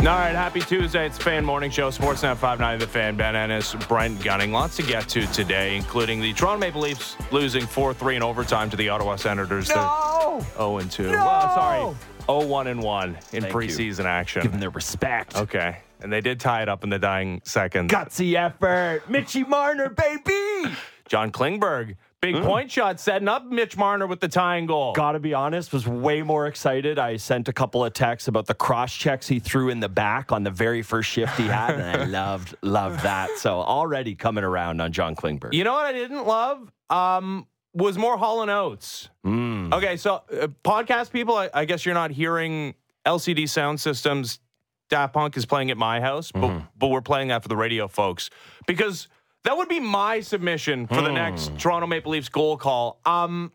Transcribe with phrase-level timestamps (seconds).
[0.00, 1.04] All right, happy Tuesday.
[1.04, 4.50] It's Fan Morning Show, Sportsnet 590, The Fan, Ben Ennis, Brent Gunning.
[4.50, 8.76] Lots to get to today, including the Toronto Maple Leafs losing 4-3 in overtime to
[8.78, 9.68] the Ottawa Senators.
[9.68, 10.40] No!
[10.56, 11.04] 0-2.
[11.04, 11.12] No!
[11.12, 11.96] Well, sorry,
[12.26, 13.50] 0-1 and 1 in Thank you.
[13.52, 14.40] preseason action.
[14.40, 15.36] Give them their respect.
[15.36, 17.92] Okay, and they did tie it up in the dying seconds.
[17.92, 19.02] Gutsy effort.
[19.06, 20.74] Mitchie Marner, baby.
[21.08, 24.92] John Klingberg, big point shot, setting up Mitch Marner with the tying goal.
[24.92, 26.98] Gotta be honest, was way more excited.
[26.98, 30.32] I sent a couple of texts about the cross checks he threw in the back
[30.32, 33.30] on the very first shift he had, and I loved, loved that.
[33.38, 35.52] So already coming around on John Klingberg.
[35.54, 36.70] You know what I didn't love?
[36.90, 39.08] Um, was more Hall and Oates.
[39.24, 39.72] Mm.
[39.72, 42.74] Okay, so uh, podcast people, I, I guess you're not hearing
[43.06, 44.40] LCD sound systems.
[44.88, 46.64] Daft Punk is playing at my house, but Mm-hmm.
[46.76, 48.28] but we're playing that for the radio folks
[48.66, 49.06] because
[49.44, 51.14] that would be my submission for the Hmm.
[51.14, 53.00] next Toronto Maple Leafs goal call.
[53.04, 53.52] Um,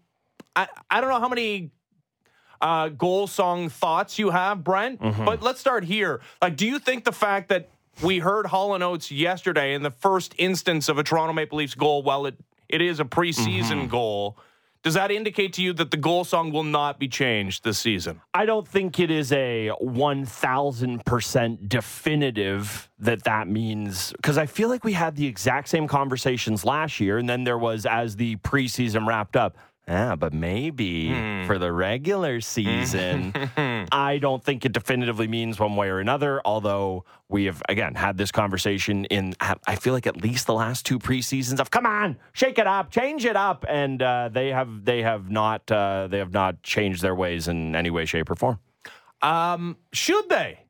[0.55, 1.71] I I don't know how many
[2.61, 5.25] uh, goal song thoughts you have, Brent, Mm-hmm.
[5.25, 6.21] but let's start here.
[6.41, 7.69] Like, do you think the fact that
[8.01, 11.75] we heard Hall and Oates yesterday in the first instance of a Toronto Maple Leafs
[11.75, 12.35] goal, while it,
[12.69, 13.87] it is a preseason Mm-hmm.
[13.87, 14.37] goal,
[14.85, 18.21] does that indicate to you that the goal song will not be changed this season?
[18.35, 24.83] I don't think it is a 1000% definitive that that means because I feel like
[24.83, 29.07] we had the exact same conversations last year and then there was as the preseason
[29.07, 31.45] wrapped up yeah but maybe hmm.
[31.45, 33.33] for the regular season
[33.91, 38.17] I don't think it definitively means one way or another although we have again had
[38.17, 42.17] this conversation in I feel like at least the last two preseasons of come on
[42.33, 46.19] shake it up change it up and uh, they have they have not uh, they
[46.19, 48.59] have not changed their ways in any way shape or form
[49.21, 50.64] Um, should they?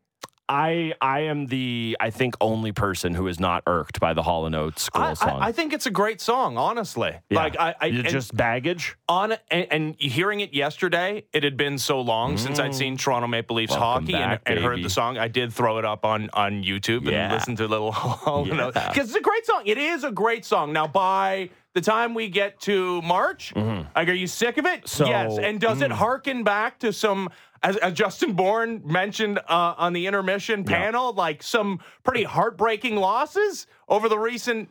[0.48, 4.46] I I am the I think only person who is not irked by the Hall
[4.46, 5.42] and Oates goal I, song.
[5.42, 7.16] I, I think it's a great song, honestly.
[7.30, 7.38] Yeah.
[7.40, 8.96] Like I, I and just baggage.
[9.10, 13.28] on and, and hearing it yesterday, it had been so long since I'd seen Toronto
[13.28, 13.80] Maple Leafs Mm.
[13.80, 15.18] Welcome hockey back, and, and heard the song.
[15.18, 17.26] I did throw it up on on YouTube Yeah.
[17.26, 18.70] and listen to a little Hall Yeah.
[18.72, 19.64] because it's a great song.
[19.66, 20.72] It is a great song.
[20.74, 24.84] Now by the time we get to March, like, are you sick of it?
[24.84, 24.88] Mm-hmm.
[24.88, 25.10] So- mm.
[25.10, 25.38] yes.
[25.40, 27.30] And does it harken back to some?
[27.66, 33.66] As, as Justin Bourne mentioned uh, on the intermission panel, like some pretty heartbreaking losses
[33.90, 34.70] over the recent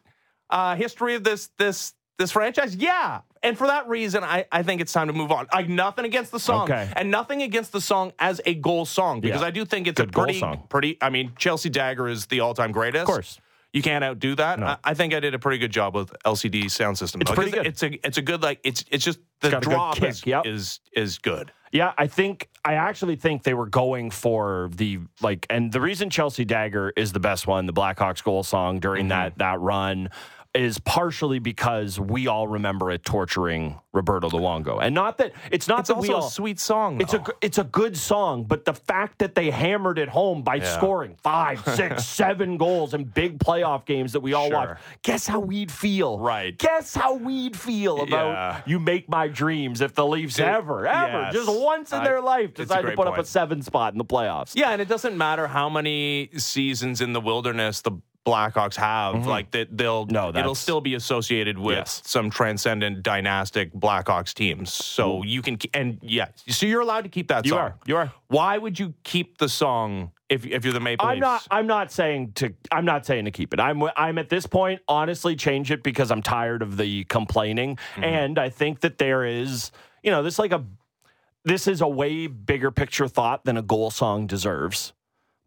[0.48, 2.76] uh, history of this this this franchise?
[2.76, 3.22] Yeah.
[3.42, 5.48] And for that reason, I, I think it's time to move on.
[5.52, 6.88] Like nothing against the song, Okay.
[6.96, 9.48] and nothing against the song as a goal song because Yeah.
[9.48, 10.62] I do think it's Good a goal pretty song.
[10.68, 10.96] pretty.
[11.02, 13.02] I mean, Chelsea Dagger is the all time greatest.
[13.02, 13.40] Of course.
[13.72, 14.62] You can't outdo that.
[14.62, 17.20] I, I think I did a pretty good job with LCD sound system.
[17.20, 17.66] It's though, pretty good.
[17.66, 20.46] It's a it's a good like it's it's just the good drop is, yep.
[20.46, 21.50] is is good.
[21.74, 26.08] Yeah, I think I actually think they were going for the like, and the reason
[26.08, 29.08] Chelsea Dagger is the best one, the Blackhawks goal song during Mm-hmm.
[29.08, 30.08] that that run,
[30.54, 35.80] is partially because we all remember it torturing Roberto Luongo, and not that it's not
[35.80, 36.26] It's that we all.
[36.26, 37.00] a sweet song.
[37.00, 40.56] It's a it's a good song, but the fact that they hammered it home by
[40.56, 40.76] Yeah.
[40.76, 44.56] scoring five, six, seven goals in big playoff games that we all Sure.
[44.56, 44.78] watch.
[45.02, 46.56] Guess how we'd feel, Right.
[46.58, 48.60] Guess how we'd feel about Yeah.
[48.66, 51.32] you make my dreams if the Leafs Dude, ever, ever, yes.
[51.34, 54.04] just once in I- their life decide to put up a seven spot in the
[54.04, 54.52] playoffs.
[54.54, 57.92] Yeah, and it doesn't matter how many seasons in the wilderness the
[58.26, 62.02] Blackhawks have, like that they'll No, it'll still be associated with Yes.
[62.06, 64.72] some transcendent dynastic Blackhawks teams.
[64.72, 67.58] So you can and yeah, so you're allowed to keep that You song.
[67.60, 68.12] are, you are.
[68.28, 71.20] Why would you keep the song if if you're the Maple I'm Leafs?
[71.20, 71.46] not.
[71.50, 72.54] I'm not saying to.
[72.72, 73.60] I'm not saying to keep it.
[73.60, 73.82] I'm.
[73.94, 74.80] I'm at this point.
[74.88, 78.04] Honestly, change it because I'm tired of the complaining, Mm-hmm.
[78.04, 79.70] and I think that there is.
[80.02, 80.64] You know, this like a.
[81.44, 84.94] This is a way bigger picture thought than a goal song deserves,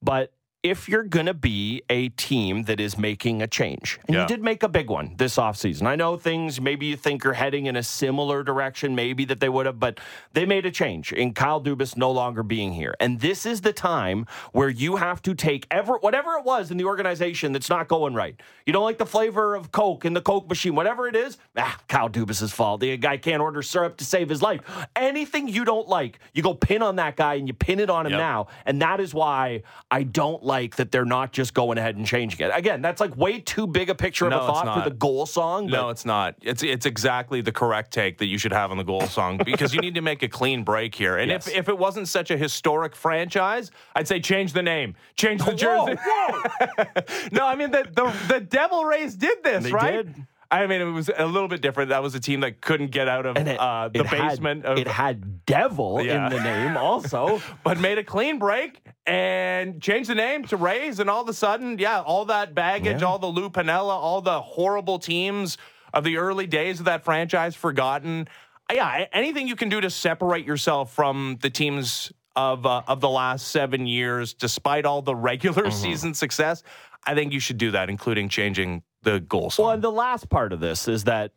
[0.04, 0.32] but.
[0.64, 4.22] If you're going to be a team that is making a change, and Yeah.
[4.24, 5.86] you did make a big one this offseason.
[5.86, 9.50] I know things maybe you think are heading in a similar direction, maybe that they
[9.50, 10.00] would have, but
[10.34, 12.96] they made a change in Kyle Dubas no longer being here.
[13.00, 16.78] And this is the time where you have to take ever whatever it was in
[16.78, 18.36] the organization that's not going right.
[18.66, 21.78] You don't like the flavor of Coke in the Coke machine, whatever it is, ah,
[21.88, 22.82] Kyle Dubas' fault.
[22.82, 24.62] The guy can't order syrup to save his life.
[24.96, 28.08] Anything you don't like, you go pin on that guy and you pin it on
[28.08, 28.20] him Yep.
[28.20, 28.48] now.
[28.66, 29.62] And that is why
[29.92, 32.52] I don't like that they're not just going ahead and changing it.
[32.56, 34.96] Again, that's like way too big a picture of No, a it's thought for the
[34.96, 35.68] goal song.
[35.68, 36.36] No, it's not.
[36.42, 39.74] It's it's exactly the correct take that you should have on the goal song because
[39.76, 41.18] you need to make a clean break here.
[41.18, 41.48] And Yes.
[41.48, 45.52] if, if it wasn't such a historic franchise, I'd say change the name, change the
[45.52, 47.30] Whoa, jersey.
[47.32, 50.06] no, I mean the, the the Devil Rays did this, They right?
[50.06, 50.26] did.
[50.50, 51.90] I mean, it was a little bit different.
[51.90, 54.66] That was a team that couldn't get out of it, uh, the it had- basement
[54.66, 56.28] of it had devil Yeah.
[56.28, 57.42] in the name also.
[57.64, 61.34] but made a clean break and changed the name to Rays, and all of a
[61.34, 63.08] sudden, yeah, all that baggage, Yeah.
[63.08, 65.58] all the Lou Piniella, all the horrible teams
[65.94, 68.28] of the early days of that franchise forgotten.
[68.74, 73.10] Yeah, anything you can do to separate yourself from the teams of uh, of the
[73.10, 76.64] last seven years, despite all the regular season success.
[77.06, 79.66] I think you should do that, including changing the goal song.
[79.66, 81.32] Well, and the last part of this is that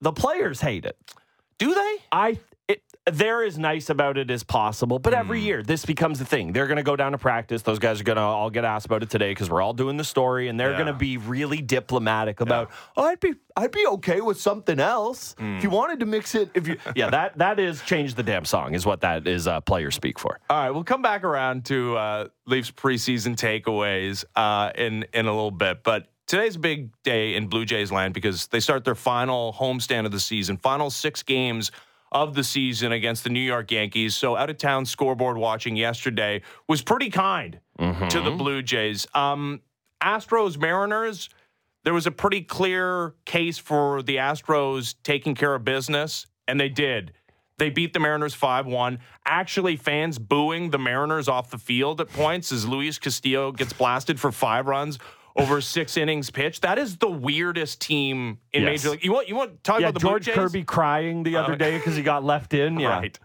[0.00, 0.96] the players hate it.
[1.58, 1.96] do they?
[2.10, 5.46] I it, they're as nice about it as possible, but every Hmm.
[5.46, 6.52] year this becomes a thing.
[6.54, 7.60] They're going to go down to practice.
[7.60, 9.98] Those guys are going to all get asked about it today because we're all doing
[9.98, 10.78] the story, and they're Yeah.
[10.78, 12.70] going to be really diplomatic about.
[12.96, 15.58] Oh, I'd be I'd be okay with something else Hmm.
[15.58, 16.50] if you wanted to mix it.
[16.54, 19.46] If you yeah, that that is change the damn song is what that is.
[19.46, 20.40] Uh, player speak for.
[20.50, 25.32] All right, we'll come back around to uh, Leafs preseason takeaways uh, in in a
[25.32, 28.94] little bit, but today's a big day in Blue Jays land because they start their
[28.94, 31.70] final homestand of the season, final six games
[32.12, 34.14] of the season against the New York Yankees.
[34.14, 37.58] So out of town scoreboard watching yesterday was pretty kind
[38.08, 39.06] to the Blue Jays.
[39.14, 39.60] Um,
[40.02, 41.28] Astros Mariners.
[41.82, 46.70] There was a pretty clear case for the Astros taking care of business, and they
[46.70, 47.12] did.
[47.58, 48.98] They beat the Mariners 5 1.
[49.26, 54.18] Actually, fans booing the Mariners off the field at points as Luis Castillo gets blasted
[54.18, 54.98] for five runs
[55.36, 56.62] over six innings pitched.
[56.62, 58.84] That is the weirdest team in Yes.
[58.84, 59.04] Major League.
[59.04, 61.56] You want, you want to talk Yeah, about the George Kirby crying the other Uh,
[61.56, 62.78] day because he got left in.
[62.78, 63.18] Yeah, Right.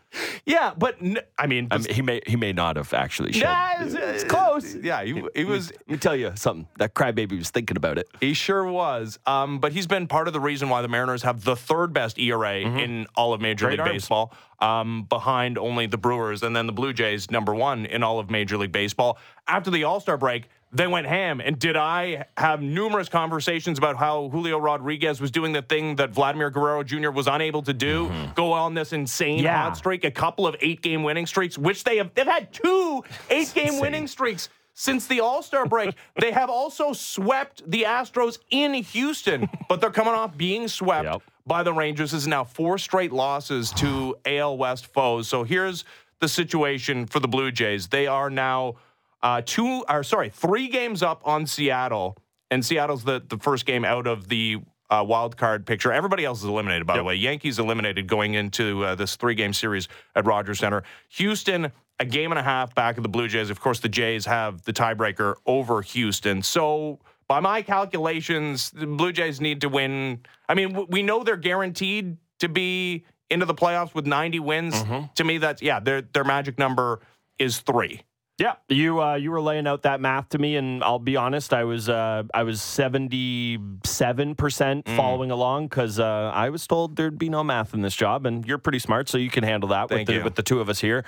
[0.43, 3.31] Yeah, but n- I mean, I mean, he may he may not have actually.
[3.31, 3.43] Shed.
[3.43, 4.73] Nah, it's, it's close.
[4.73, 6.67] Yeah, he, he was Let me tell you something.
[6.79, 8.07] That crybaby was thinking about it.
[8.19, 9.19] He sure was.
[9.27, 12.17] Um, but he's been part of the reason why the Mariners have the third best
[12.17, 13.75] ERA in all of Major Mm-hmm.
[13.75, 13.93] Great League arms.
[14.01, 18.17] Baseball, um, behind only the Brewers and then the Blue Jays, number one in all
[18.17, 19.19] of Major League Baseball.
[19.47, 21.41] After the All Star break, they went ham.
[21.41, 26.11] And did I have numerous conversations about how Julio Rodriguez was doing the thing that
[26.11, 27.09] Vladimir Guerrero Jr.
[27.09, 28.11] was unable to do?
[28.35, 29.45] Go on this insane Mm-hmm.
[29.45, 29.63] Yeah.
[29.63, 32.13] hot streak, a couple of eight game winning streaks, which they have.
[32.13, 35.95] They've had two eight game winning streaks since the All Star break.
[36.21, 41.21] they have also swept the Astros in Houston, but they're coming off being swept Yep.
[41.47, 42.11] by the Rangers.
[42.11, 45.27] This is now four straight losses to AL West foes.
[45.27, 45.83] So here's
[46.19, 47.87] the situation for the Blue Jays.
[47.87, 48.75] They are now
[49.21, 52.17] uh, two, or sorry, three games up on Seattle,
[52.51, 54.57] and Seattle's the, the first game out of the
[54.89, 55.91] uh, wild card picture.
[55.91, 57.15] Everybody else is eliminated, by the way.
[57.15, 60.83] Yankees eliminated going into uh, this three game series at Rogers Center.
[61.09, 63.49] Houston, a game and a half back of the Blue Jays.
[63.49, 66.41] Of course, the Jays have the tiebreaker over Houston.
[66.41, 70.21] So, by my calculations, the Blue Jays need to win.
[70.47, 74.73] I mean, w- we know they're guaranteed to be into the playoffs with 90 wins.
[74.73, 75.05] Mm-hmm.
[75.13, 77.01] To me, that's, yeah, their, their magic number
[77.37, 78.01] is three.
[78.39, 81.53] Yeah, you uh, you were laying out that math to me, and I'll be honest,
[81.53, 84.95] I was uh, I was seventy seven percent Mm.
[84.95, 88.45] following along because uh, I was told there'd be no math in this job, and
[88.45, 90.23] you're pretty smart, so you can handle that Thank with the you.
[90.23, 91.03] with the two of us here.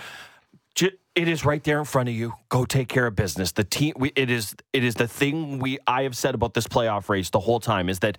[0.75, 2.33] J- It is right there in front of you.
[2.49, 3.51] Go take care of business.
[3.53, 3.93] The team.
[3.97, 4.53] We, it is.
[4.73, 5.79] It is the thing we.
[5.87, 8.17] I have said about this playoff race the whole time is that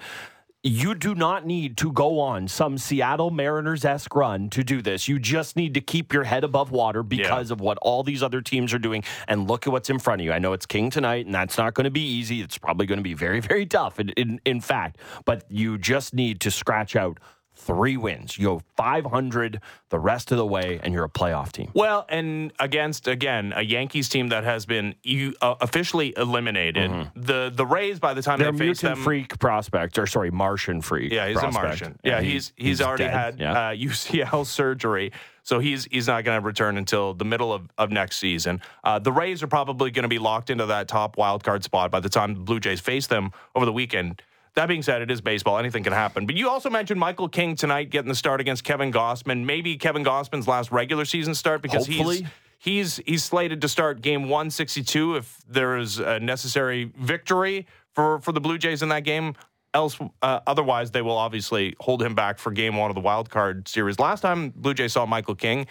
[0.62, 5.09] you do not need to go on some Seattle Mariners esque run to do this.
[5.09, 8.41] You just need to keep your head above water because of what all these other
[8.41, 9.03] teams are doing.
[9.26, 10.32] And look at what's in front of you.
[10.32, 12.43] I know it's King tonight, and that's not going to be easy.
[12.43, 14.99] It's probably going to be very, very tough, in, in, in fact.
[15.25, 17.19] But you just need to scratch out
[17.67, 18.37] three wins.
[18.38, 19.61] You go 500
[19.91, 21.70] the rest of the way, and you're a playoff team.
[21.75, 26.91] Well, and against again a Yankees team that has been you, uh, officially eliminated.
[27.14, 30.81] The the Rays by the time They're they face them, freak prospect, or sorry, Martian
[30.81, 31.12] freak.
[31.12, 31.64] yeah, he's prospect.
[31.64, 31.99] a Martian.
[32.05, 33.12] Yeah, he- he's he's, already dead.
[33.12, 33.53] had Yeah.
[33.53, 35.12] uh, UCL surgery,
[35.43, 38.61] so he's he's not going to return until the middle of, of next season.
[38.83, 41.90] Uh, the Rays are probably going to be locked into that top wild card spot
[41.90, 44.23] by the time the Blue Jays face them over the weekend.
[44.54, 45.59] That being said, it is baseball.
[45.59, 46.26] Anything can happen.
[46.26, 49.44] But you also mentioned Michael King tonight getting the start against Kevin Gausman.
[49.44, 52.23] Maybe Kevin Gausman's last regular season start because he's
[52.62, 58.30] He's he's slated to start game 162 if there is a necessary victory for for
[58.30, 59.35] the Blue Jays in that game.
[59.75, 63.30] Else, uh, otherwise, they will obviously hold him back for game one of the wild
[63.30, 63.99] card series.
[63.99, 65.66] Last time Blue Jays saw Michael King,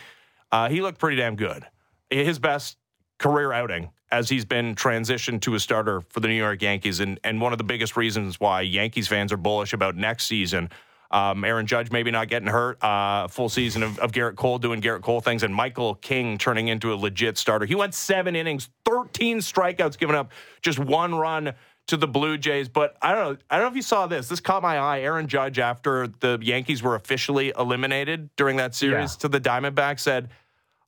[0.52, 1.66] uh, he looked pretty damn good.
[2.10, 2.76] His best
[3.22, 7.20] career outing as he's been transitioned to a starter for the New York Yankees, and
[7.24, 10.70] and one of the biggest reasons why Yankees fans are bullish about next season.
[11.12, 12.82] Um, Aaron Judge maybe not getting hurt.
[12.82, 16.70] Uh, full season of, of Gerrit Cole doing Gerrit Cole things, and Michael King turning
[16.70, 17.66] into a legit starter.
[17.66, 21.54] He went seven innings, thirteen strikeouts, giving up just one run
[21.88, 22.70] to the Blue Jays.
[22.70, 23.38] But I don't know.
[23.50, 24.30] I don't know if you saw this.
[24.30, 25.02] This caught my eye.
[25.02, 29.20] Aaron Judge, after the Yankees were officially eliminated during that series Yeah.
[29.20, 30.30] to the Diamondbacks, said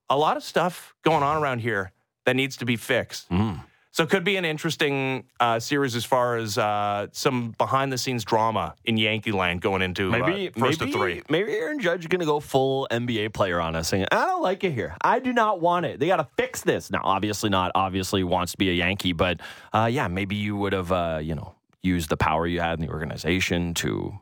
[0.09, 1.91] a lot of stuff going on around here
[2.25, 3.27] that needs to be fixed.
[3.94, 7.98] So it could be an interesting uh, series as far as uh, some behind the
[8.00, 11.22] scenes drama in Yankee land going into Maybe uh, first maybe, of three.
[11.30, 14.42] Maybe Aaron Judge is going to go full NBA player on us, saying, "I don't
[14.42, 14.98] like it here.
[15.01, 16.00] I do not want it.
[16.00, 17.72] They got to fix this." Now, obviously not.
[17.75, 19.42] Obviously wants to be a Yankee, but
[19.74, 21.53] uh, yeah, maybe you would have, uh, you know,
[21.84, 24.20] used the power you had in the organization to.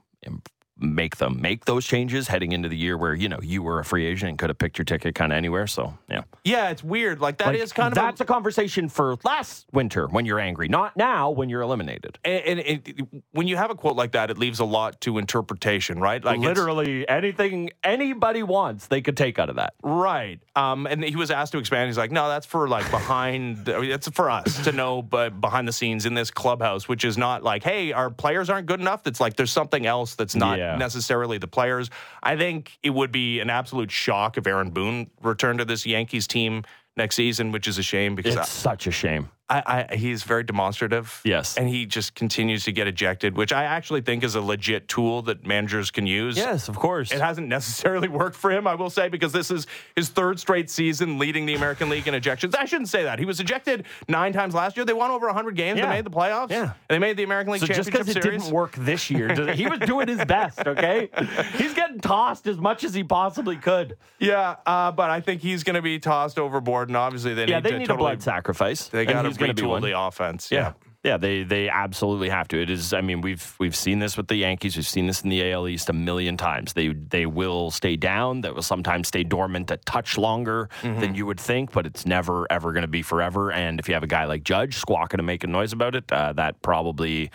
[0.82, 3.86] Make them make those changes heading into the year where you know you were a
[3.86, 5.68] free agent and could have picked your ticket kind of anywhere.
[5.68, 7.22] So yeah, Yeah, it's weird.
[7.22, 10.40] Like that is Like, kind of a- that's a, conversation for last winter when you're
[10.40, 12.18] angry, not now when you're eliminated.
[12.26, 15.18] and, and it, when you have a quote like that, it leaves a lot to
[15.18, 16.24] interpretation, right?
[16.24, 19.74] Like Literally anything anybody wants, they could take out of that.
[19.84, 20.40] Right.
[20.56, 21.88] Um, and he was asked to expand.
[21.90, 25.74] He's like, no, that's for like behind, it's for us to know, but behind the
[25.74, 29.06] scenes in this clubhouse, which is not like, hey, our players aren't good enough.
[29.06, 30.71] It's like there's something else that's not Yeah.
[30.78, 31.90] Necessarily the players.
[32.24, 36.28] I think it would be an absolute shock if Aaron Boone returned to this Yankees
[36.28, 36.64] team
[36.98, 39.30] next season, which is a shame because It's such a shame.
[39.52, 41.20] I, I, he's very demonstrative.
[41.26, 41.58] Yes.
[41.58, 45.22] And he just continues to get ejected, which I actually think is a legit tool
[45.24, 46.38] that managers can use.
[46.38, 47.12] Yes, of course.
[47.12, 50.70] It hasn't necessarily worked for him, I will say, because this is his third straight
[50.70, 52.56] season leading the American League in ejections.
[52.56, 53.20] I shouldn't say that.
[53.20, 54.86] He was ejected nine times last year.
[54.86, 55.78] They won over 100 games.
[55.80, 55.88] Yeah.
[55.88, 56.52] They made the playoffs.
[56.52, 56.62] Yeah.
[56.62, 58.42] And they made the American League So just Championship because it Series.
[58.44, 60.66] didn't work this year, does he was doing his best.
[60.66, 61.10] Okay,
[61.58, 63.98] he's getting tossed as much as he possibly could.
[64.20, 67.58] Yeah, uh, but I think he's going to be tossed overboard, and obviously they Yeah,
[67.58, 68.88] need they to need totally, a blood sacrifice.
[68.88, 69.82] They got to he's gonna be one.
[69.82, 70.50] the offense.
[70.52, 70.74] Yeah.
[71.04, 72.62] Yeah, they they absolutely have to.
[72.62, 72.94] It is.
[72.94, 74.76] I mean, we've we've seen this with the Yankees.
[74.76, 76.74] We've seen this in the AL East a million times.
[76.74, 78.42] They they will stay down.
[78.42, 81.00] They will sometimes stay dormant a touch longer Mm-hmm.
[81.00, 83.52] than you would think, but it's never ever going to be forever.
[83.52, 86.34] And if you have a guy like Judge squawking and making noise about it, uh,
[86.34, 87.32] that probably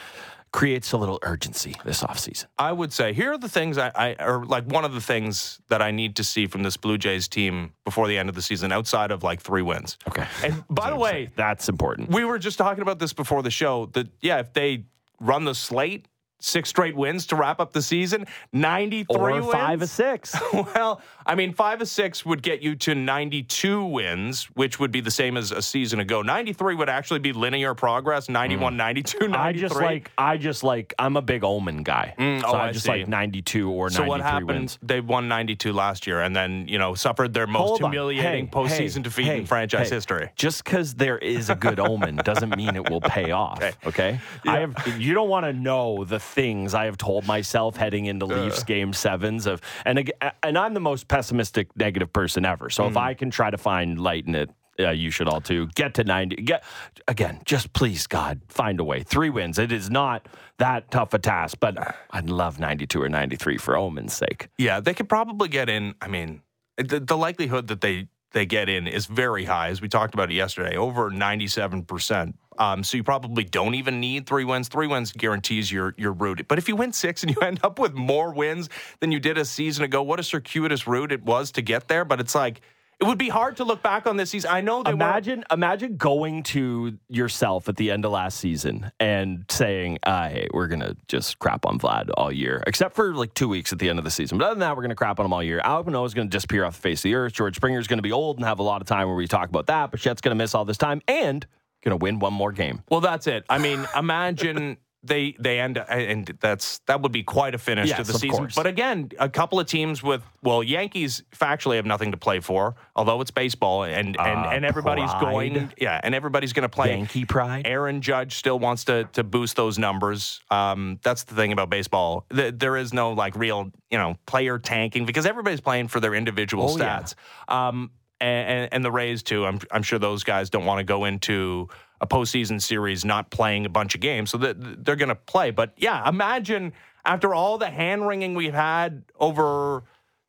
[0.56, 2.46] creates a little urgency this offseason.
[2.56, 5.60] I would say here are the things I, I or like one of the things
[5.68, 8.40] that I need to see from this Blue Jays team before the end of the
[8.40, 9.98] season, outside of like three wins.
[10.08, 10.26] Okay.
[10.42, 12.08] And by the way, That's important.
[12.08, 14.86] we were just talking about this before the show that yeah, if they
[15.20, 19.52] run the slate, six straight wins to wrap up the season, ninety three Or wins.
[19.52, 20.34] five or six.
[20.52, 25.00] well, I mean, five of six would get you to 92 wins, which would be
[25.00, 26.22] the same as a season ago.
[26.22, 28.28] 93 would actually be linear progress.
[28.28, 29.36] 91, 92, 93.
[29.38, 32.14] I just like I just like I'm a big Omen guy.
[32.18, 32.90] Mm, so oh, I I just see.
[32.92, 34.46] like 92 or So 93 what happened?
[34.48, 34.78] wins.
[34.82, 38.50] They won 92 last year, and then you know suffered their most Hold humiliating Hey,
[38.52, 40.30] postseason hey, defeat hey, in franchise history.
[40.36, 43.62] Just because there is a good omen doesn't mean it will pay off.
[43.86, 44.74] Okay, I have.
[44.98, 48.92] You don't want to know the things I have told myself heading into Leafs game
[48.92, 52.70] sevens of, and and I'm the most pessimistic negative person ever.
[52.70, 54.50] So if I can try to find light in it.
[54.78, 56.62] Uh, you should all too get to 90 get
[57.08, 60.28] again just please god find a way three wins it is not
[60.58, 64.92] that tough a task but i'd love 92 or 93 for omen's sake Yeah, they
[64.92, 65.94] could probably get in.
[66.02, 66.42] I mean,
[66.76, 70.30] the, the likelihood that they they get in is very high, as we talked about
[70.30, 72.36] it yesterday, over ninety seven percent.
[72.58, 74.68] Um, so you probably don't even need three wins.
[74.68, 76.46] Three wins guarantees your your route.
[76.46, 78.68] But if you win six and you end up with more wins
[79.00, 82.04] than you did a season ago, what a circuitous route it was to get there.
[82.04, 82.60] But it's like
[82.98, 84.50] it would be hard to look back on this season.
[84.50, 88.90] I know they were imagine imagine going to yourself at the end of last season
[88.98, 93.34] and saying, uh, "Hey, we're gonna just crap on Vlad all year, except for like
[93.34, 94.38] two weeks at the end of the season.
[94.38, 95.60] But other than that, we're gonna crap on him all year.
[95.64, 97.34] Manoah is gonna disappear off the face of the earth.
[97.34, 99.66] George Springer's gonna be old and have a lot of time where we talk about
[99.66, 99.90] that.
[99.90, 101.46] But Chet's gonna miss all this time and
[101.84, 102.82] gonna win one more game.
[102.88, 103.44] Well, that's it.
[103.50, 108.02] I mean, imagine they they end and that's that would be quite a finish to
[108.04, 108.30] the season.
[108.30, 108.54] course.
[108.54, 112.74] But again, a couple of teams with well, Yankees factually have nothing to play for,
[112.94, 115.20] although it's baseball and and, Uh, and everybody's pride.
[115.20, 116.90] going yeah, and everybody's going to play.
[116.96, 117.66] Yankee pride.
[117.66, 120.40] Aaron Judge still wants to to boost those numbers.
[120.50, 122.26] Um, that's the thing about baseball.
[122.34, 126.14] Th- There is no like real you know player tanking because everybody's playing for their
[126.14, 127.00] individual Oh, yeah.
[127.00, 127.14] stats.
[127.48, 129.44] Um, and, and, and the Rays too.
[129.44, 131.68] I'm I'm sure those guys don't want to go into
[132.00, 135.50] a postseason series not playing a bunch of games, so they're going to play.
[135.50, 136.72] But yeah, imagine
[137.04, 139.84] after all the hand wringing we've had over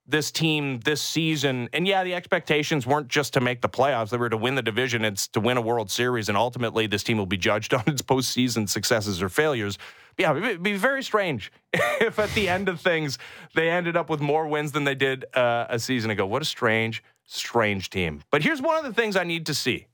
[0.08, 4.18] this team this season, and yeah, the expectations weren't just to make the playoffs; they
[4.18, 5.04] were to win the division.
[5.04, 8.02] It's to win a World Series, and ultimately, this team will be judged on its
[8.02, 9.78] postseason successes or failures.
[10.18, 13.20] Yeah, it'd be very strange if at the end of things
[13.54, 16.26] they ended up with more wins than they did uh, a season ago.
[16.26, 18.24] What a strange, strange team.
[18.32, 19.88] But here's one of the things I need to see.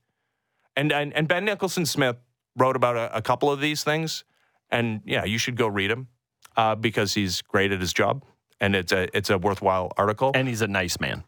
[0.76, 2.16] And, and, and Ben Nicholson Smith
[2.56, 4.24] wrote about a, a couple of these things.
[4.70, 6.08] And yeah, you should go read him
[6.56, 8.24] uh, because he's great at his job.
[8.60, 10.32] And it's a, it's a worthwhile article.
[10.34, 11.24] And he's a nice man.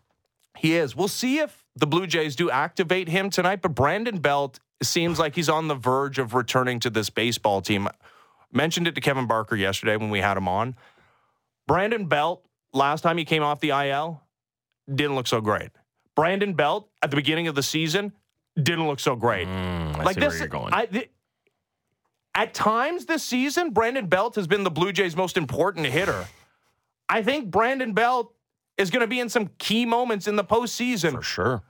[0.56, 0.96] He is.
[0.96, 3.60] We'll see if the Blue Jays do activate him tonight.
[3.62, 7.88] But Brandon Belt seems like he's on the verge of returning to this baseball team.
[8.52, 10.76] Mentioned it to Kevin Barker yesterday when we had him on.
[11.66, 14.22] Brandon Belt, last time he came off the IL,
[14.92, 15.70] didn't look so great.
[16.14, 18.12] Brandon Belt at the beginning of the season
[18.60, 19.46] didn't look so great.
[19.46, 20.72] Mm, I like this, where you're going.
[20.72, 21.10] I, th-
[22.34, 26.26] at times this season, Brandon Belt has been the Blue Jays' most important hitter.
[27.08, 28.32] I think Brandon Belt
[28.76, 31.12] is going to be in some key moments in the postseason.
[31.12, 31.62] For sure.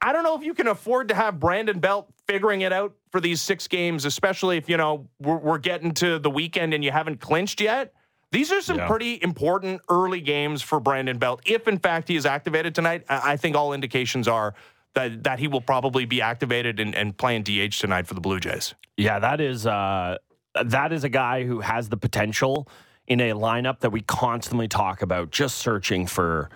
[0.00, 3.20] I don't know if you can afford to have Brandon Belt figuring it out for
[3.20, 6.90] these six games, especially if you know we're, we're getting to the weekend and you
[6.90, 7.92] haven't clinched yet.
[8.30, 8.88] These are some Yeah.
[8.88, 11.40] pretty important early games for Brandon Belt.
[11.46, 14.54] If in fact he is activated tonight, I think all indications are
[14.94, 18.40] that that he will probably be activated and, and playing DH tonight for the Blue
[18.40, 18.74] Jays.
[18.96, 20.18] Yeah, that is uh,
[20.64, 22.68] that is a guy who has the potential
[23.06, 25.30] in a lineup that we constantly talk about.
[25.30, 26.50] Just searching for.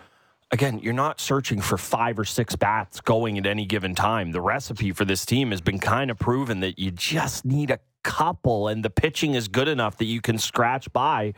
[0.51, 4.33] Again, you're not searching for five or six bats going at any given time.
[4.33, 7.81] The recipe for this team has been kind of proven that you just need a
[8.03, 11.35] couple, and the pitching is good enough that you can scratch by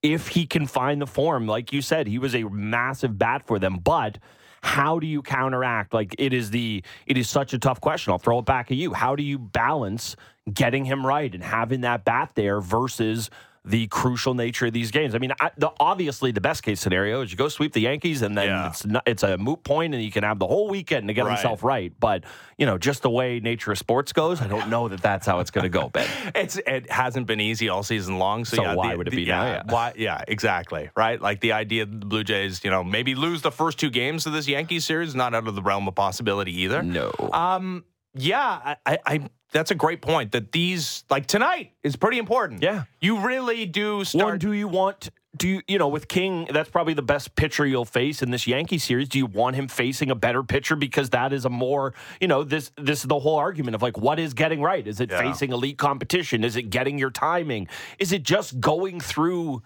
[0.00, 1.48] if he can find the form.
[1.48, 4.18] Like you said, he was a massive bat for them, but
[4.62, 5.92] how do you counteract?
[5.92, 8.12] Like it is the it is such a tough question.
[8.12, 8.92] I'll throw it back at you.
[8.92, 10.16] How do you balance
[10.52, 13.30] getting him right and having that bat there versus
[13.64, 15.14] the crucial nature of these games?
[15.14, 18.20] I mean, I, the, obviously the best case scenario is you go sweep the Yankees
[18.22, 18.68] and then Yeah.
[18.68, 21.24] it's not, it's a moot point and you can have the whole weekend to get
[21.24, 21.34] Right.
[21.34, 21.92] himself right.
[22.00, 22.24] But
[22.58, 25.38] you know, just the way nature of sports goes, I don't know that that's how
[25.40, 26.08] it's going to go, Ben.
[26.34, 28.44] It's it hasn't been easy all season long.
[28.44, 29.44] So, So yeah, why the- would it the- be now?
[29.44, 29.72] Yeah, Yeah.
[29.72, 29.92] why?
[29.96, 30.90] Yeah, exactly.
[30.96, 31.20] Right.
[31.20, 34.26] Like the idea that the Blue Jays, you know, maybe lose the first two games
[34.26, 36.82] of this Yankees series, not out of the realm of possibility either.
[36.82, 37.12] No.
[37.32, 39.20] Um, yeah, I, I, I
[39.52, 40.32] that's a great point.
[40.32, 42.62] That these like tonight is pretty important.
[42.62, 42.84] Yeah.
[43.00, 44.40] you really do One, start.
[44.40, 46.46] do you want do you you know with King?
[46.50, 49.08] That's probably the best pitcher you'll face in this Yankee series.
[49.08, 52.44] Do you want him facing a better pitcher because that is a more you know
[52.44, 54.86] this this is the whole argument of like what is getting right?
[54.86, 55.20] Is it Yeah.
[55.20, 56.44] facing elite competition?
[56.44, 57.68] Is it getting your timing?
[57.98, 59.62] Is it just going through?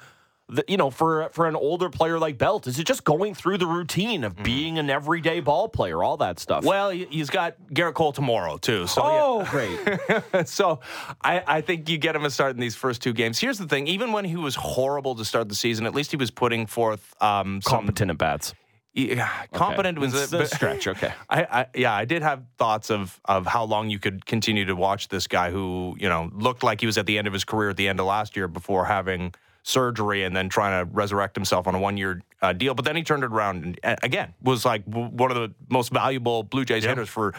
[0.48, 3.58] The, you know, for for an older player like Belt, is it just going through
[3.58, 6.64] the routine of being an everyday ball player, all that stuff?
[6.64, 8.86] well, he- he's got Gerrit Cole tomorrow too.
[8.86, 9.20] So yeah.
[9.24, 9.44] oh,
[10.30, 10.46] great!
[10.48, 10.78] so
[11.20, 13.40] I, I think you get him a start in these first two games.
[13.40, 16.16] Here's the thing: even when he was horrible to start the season, at least he
[16.16, 18.54] was putting forth um, Competent at bats.
[18.94, 20.36] yeah, competent was It's it.
[20.36, 20.86] a but- stretch.
[20.86, 21.12] Okay.
[21.28, 24.76] I, I yeah, I did have thoughts of of how long you could continue to
[24.76, 27.42] watch this guy who you know looked like he was at the end of his
[27.44, 29.34] career at the end of last year before having
[29.66, 32.74] surgery and then trying to resurrect himself on a one year uh, deal.
[32.74, 35.92] But then he turned it around and again was like w- one of the most
[35.92, 37.34] valuable Blue Jays hitters for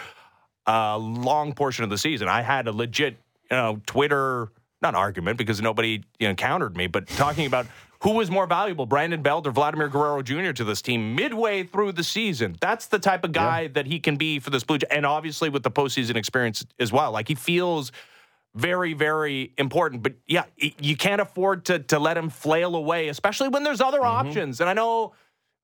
[0.66, 2.28] a long portion of the season.
[2.28, 3.18] I had a legit
[3.50, 7.66] you know Twitter not argument because nobody you know countered me, but talking about.
[8.02, 10.52] Who was more valuable, Brandon Belt or Vladimir Guerrero Jr.
[10.52, 12.56] to this team midway through the season?
[12.62, 15.50] That's the type of guy that he can be for this Blue Jay, and obviously
[15.50, 17.12] with the postseason experience as well.
[17.12, 17.92] Like he feels
[18.56, 20.04] very, very important.
[20.04, 24.04] But yeah, you can't afford to to let him flail away, especially when there's other
[24.04, 24.60] options.
[24.62, 25.14] And I know,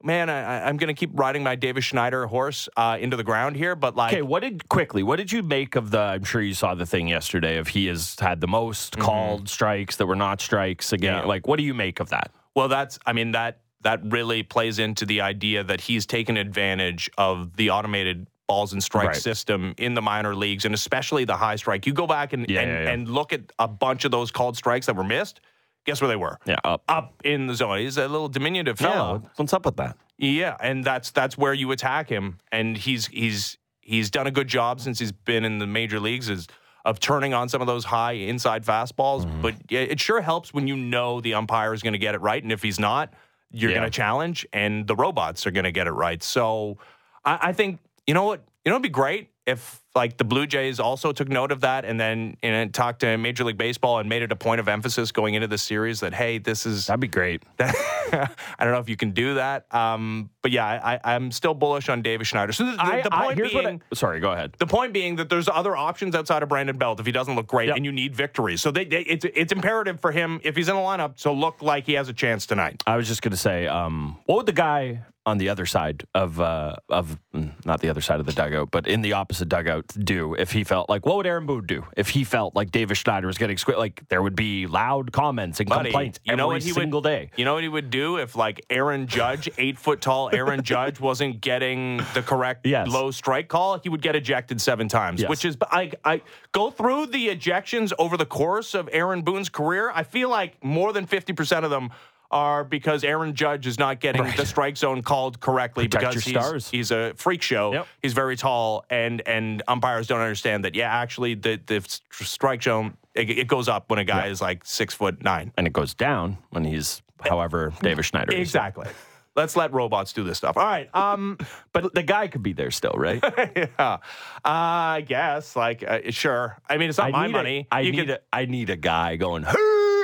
[0.03, 3.55] man, I, I'm going to keep riding my Davis Schneider horse uh, into the ground
[3.55, 5.01] here, but like, Okay, what did quickly?
[5.01, 5.99] What did you make of the?
[5.99, 9.95] I'm sure you saw the thing yesterday of he has had the most called strikes
[9.95, 11.13] that were not strikes again.
[11.15, 11.23] Mm-hmm.
[11.23, 11.27] Yeah.
[11.27, 12.31] Like, what do you make of that?
[12.55, 17.09] Well, that's, I mean, that that really plays into the idea that he's taken advantage
[17.17, 19.15] of the automated balls and strike Right.
[19.15, 21.85] system in the minor leagues and especially the high strike.
[21.85, 22.89] You go back and, Yeah, and, yeah, yeah.
[22.91, 25.39] and look at a bunch of those called strikes that were missed.
[25.85, 26.37] Guess where they were?
[26.45, 26.83] Yeah, up.
[26.87, 27.79] Up in the zone.
[27.79, 29.23] He's a little diminutive fellow.
[29.35, 29.97] What's up with that?
[30.17, 34.47] Yeah, and that's that's where you attack him, and he's he's he's done a good
[34.47, 36.47] job since he's been in the major leagues is
[36.85, 39.25] of turning on some of those high inside fastballs.
[39.25, 39.41] Mm-hmm.
[39.41, 42.21] But yeah, it sure helps when you know the umpire is going to get it
[42.21, 43.13] right, and if he's not,
[43.51, 46.23] you're going to challenge, and the robots are going to get it right.
[46.23, 46.77] So
[47.25, 50.47] I, I think you know what you know it'd be great if like the Blue
[50.47, 54.07] Jays also took note of that and then know, talked to Major League Baseball and
[54.07, 57.01] made it a point of emphasis going into the series that hey, this is That'd
[57.01, 57.43] be great.
[57.59, 59.65] I don't know if you can do that.
[59.75, 62.53] Um, but yeah, I, I'm still bullish on Davis Schneider.
[62.53, 63.81] So the, the, I, the I- point here's what being.
[63.91, 64.55] I- sorry, go ahead.
[64.59, 67.47] the point being that there's other options outside of Brandon Belt if he doesn't look
[67.47, 67.75] great, Yep.
[67.75, 68.61] and you need victories.
[68.61, 71.61] So they, they, it's it's imperative for him if he's in the lineup to look
[71.61, 72.81] like he has a chance tonight.
[72.87, 76.03] I was just going to say, um, what would the guy on the other side
[76.13, 79.47] of uh, of mm, not the other side of the dugout, but in the opposite
[79.47, 82.71] dugout do if he felt like what would Aaron Boone do if he felt like
[82.71, 83.77] Davis Schneider was getting squid?
[83.77, 87.01] Like there would be loud comments and Buddy, complaints you every know what he single
[87.01, 87.31] would, day.
[87.37, 90.99] You know what he would do if like Aaron Judge, eight foot tall Aaron Judge,
[90.99, 92.87] wasn't getting the correct Yes.
[92.89, 93.79] low strike call?
[93.79, 95.21] He would get ejected seven times.
[95.21, 95.29] Yes.
[95.29, 99.89] Which is I I go through the ejections over the course of Aaron Boone's career.
[99.93, 101.91] I feel like more than fifty percent of them
[102.33, 104.35] are because Aaron Judge is not getting Right.
[104.35, 107.71] the strike zone called correctly Protect because he's, he's a freak show.
[107.73, 107.87] Yep.
[108.01, 110.75] He's very tall, and and umpires don't understand that.
[110.75, 114.65] Yeah, actually, the the strike zone it, it goes up when a guy is like
[114.65, 115.53] six foot nine.
[115.57, 118.39] and it goes down when he's however Davis Schneider is.
[118.39, 118.87] Exactly.
[119.35, 120.57] Let's let robots do this stuff.
[120.57, 120.89] All right.
[120.93, 121.37] Um,
[121.73, 123.19] But the guy could be there still, right?
[123.79, 123.97] yeah.
[124.45, 125.55] I guess.
[125.55, 126.57] Like, uh, sure.
[126.69, 127.67] I mean, it's not my money.
[127.71, 129.43] A, I You need could- a, I need a guy going.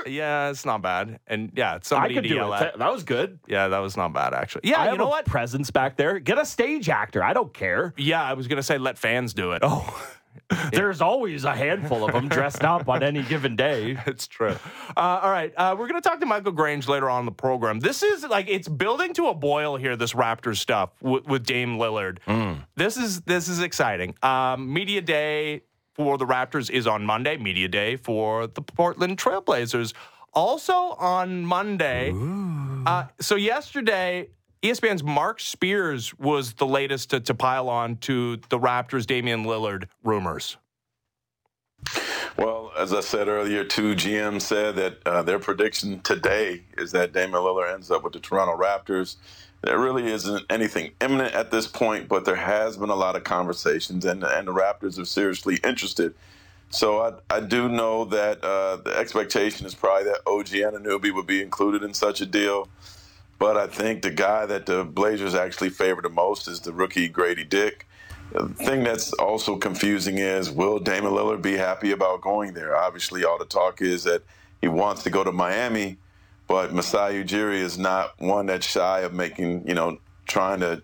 [0.10, 1.20] Yeah, it's not bad.
[1.28, 2.62] And yeah, it's I could to do yell it.
[2.62, 2.80] at.
[2.80, 3.40] That was good.
[3.48, 4.62] Yeah, that was not bad actually.
[4.66, 5.26] I Yeah, you have know a what?
[5.26, 6.20] Presence back there.
[6.20, 7.24] Get a stage actor.
[7.24, 7.94] I don't care.
[7.98, 9.60] Yeah, I was gonna say let fans do it.
[9.64, 10.08] Oh,
[10.72, 13.98] There's always a handful of them dressed up on any given day.
[14.08, 14.56] It's true.
[14.98, 17.32] Uh, all right, uh, we're going to talk to Michael Grange later on in the
[17.32, 17.80] program.
[17.80, 19.96] This is like it's building to a boil here.
[19.96, 22.20] This Raptors stuff with, with Dame Lillard.
[22.76, 24.16] This is this is exciting.
[24.24, 25.62] Um, media day
[26.00, 27.36] for the Raptors is on Monday.
[27.36, 29.92] Media day for the Portland Trailblazers
[30.34, 32.14] also on Monday.
[32.86, 34.30] Uh, so yesterday.
[34.62, 39.86] ESPN's Marc Spears was the latest to, to pile on to the Raptors' Damian Lillard
[40.04, 40.58] rumors.
[42.38, 47.14] Well, as I said earlier, two GM said that uh, their prediction today is that
[47.14, 49.16] Damian Lillard ends up with the Toronto Raptors.
[49.62, 53.24] There really isn't anything imminent at this point, but there has been a lot of
[53.24, 56.14] conversations, and and the Raptors are seriously interested.
[56.70, 61.26] So I, I do know that uh, the expectation is probably that OG Anunoby would
[61.26, 62.70] be included in such a deal.
[63.40, 67.10] But I think the guy that the Blazers actually favor the most is the rookie
[67.10, 67.88] Gradey Dick.
[68.34, 72.78] The thing that's also confusing is will Damian Lillard be happy about going there?
[72.78, 74.24] Obviously, all the talk is that
[74.62, 75.98] he wants to go to Miami,
[76.50, 80.82] but Masai Ujiri is not one that's shy of making, you know, trying to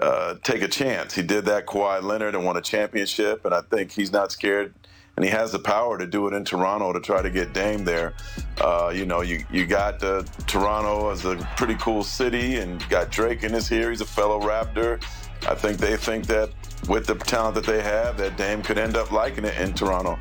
[0.00, 1.12] uh, take a chance.
[1.12, 4.72] He did that Kawhi Leonard and won a championship, and I think he's not scared.
[5.16, 7.84] And he has the power to do it in Toronto to try to get Dame
[7.84, 8.14] there.
[8.60, 12.88] Uh, you know, you you got uh, Toronto as a pretty cool city, and you
[12.88, 13.90] got Drake in this here.
[13.90, 15.02] He's a fellow Raptor.
[15.48, 16.50] I think they think that
[16.88, 20.16] with the talent that they have, that Dame could end up liking it in Toronto.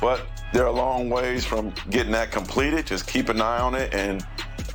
[0.00, 2.86] But they're a long ways from getting that completed.
[2.86, 3.92] Just keep an eye on it.
[3.94, 4.26] And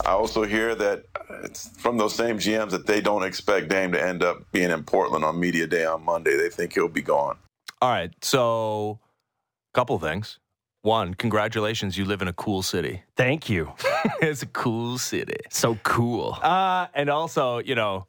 [0.06, 1.06] I also hear that
[1.44, 4.84] it's from those same GMs that they don't expect Dame to end up being in
[4.84, 6.38] Portland on media day on Monday.
[6.38, 7.38] They think he'll be gone.
[7.82, 8.12] All right.
[8.22, 9.00] So,
[9.74, 10.40] a couple things.
[10.84, 11.98] One, congratulations.
[11.98, 13.04] You live in a cool city.
[13.16, 13.72] Thank you.
[14.22, 15.38] it's a cool city.
[15.50, 16.38] So cool.
[16.42, 18.08] Uh, and also, you know,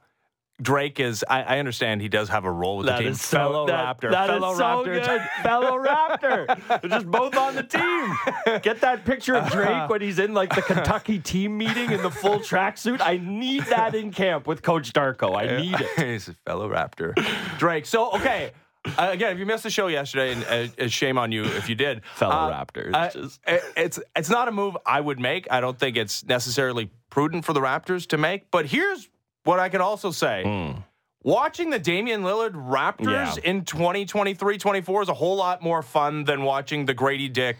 [0.62, 3.08] Drake is, I, I understand he does have a role with the team.
[3.08, 4.10] is so- fellow that- Raptor.
[4.12, 5.04] that is fellow so Raptor.
[5.06, 5.20] good.
[5.42, 6.80] fellow Raptor.
[6.80, 8.60] They're just both on the team.
[8.62, 12.10] Get that picture of Drake when he's in like the Kentucky team meeting in the
[12.10, 13.00] full tracksuit.
[13.00, 15.36] I need that in camp with Coach Darko.
[15.36, 15.88] I need it.
[16.06, 17.14] He's a fellow Raptor.
[17.58, 17.84] Drake.
[17.86, 18.52] So, okay.
[18.86, 21.68] Uh, again, if you missed the show yesterday, and uh, uh, shame on you if
[21.70, 25.18] you did, Fellow uh, Raptors, uh, just- it- it's it's not a move I would
[25.18, 25.48] make.
[25.50, 28.50] I don't think it's necessarily prudent for the Raptors to make.
[28.50, 29.08] But here's
[29.44, 30.80] what I can also say: hmm.
[31.22, 33.50] watching the Damian Lillard Raptors Yeah.
[33.50, 37.56] in 2023-24 is a whole lot more fun than watching the Gradey Dick,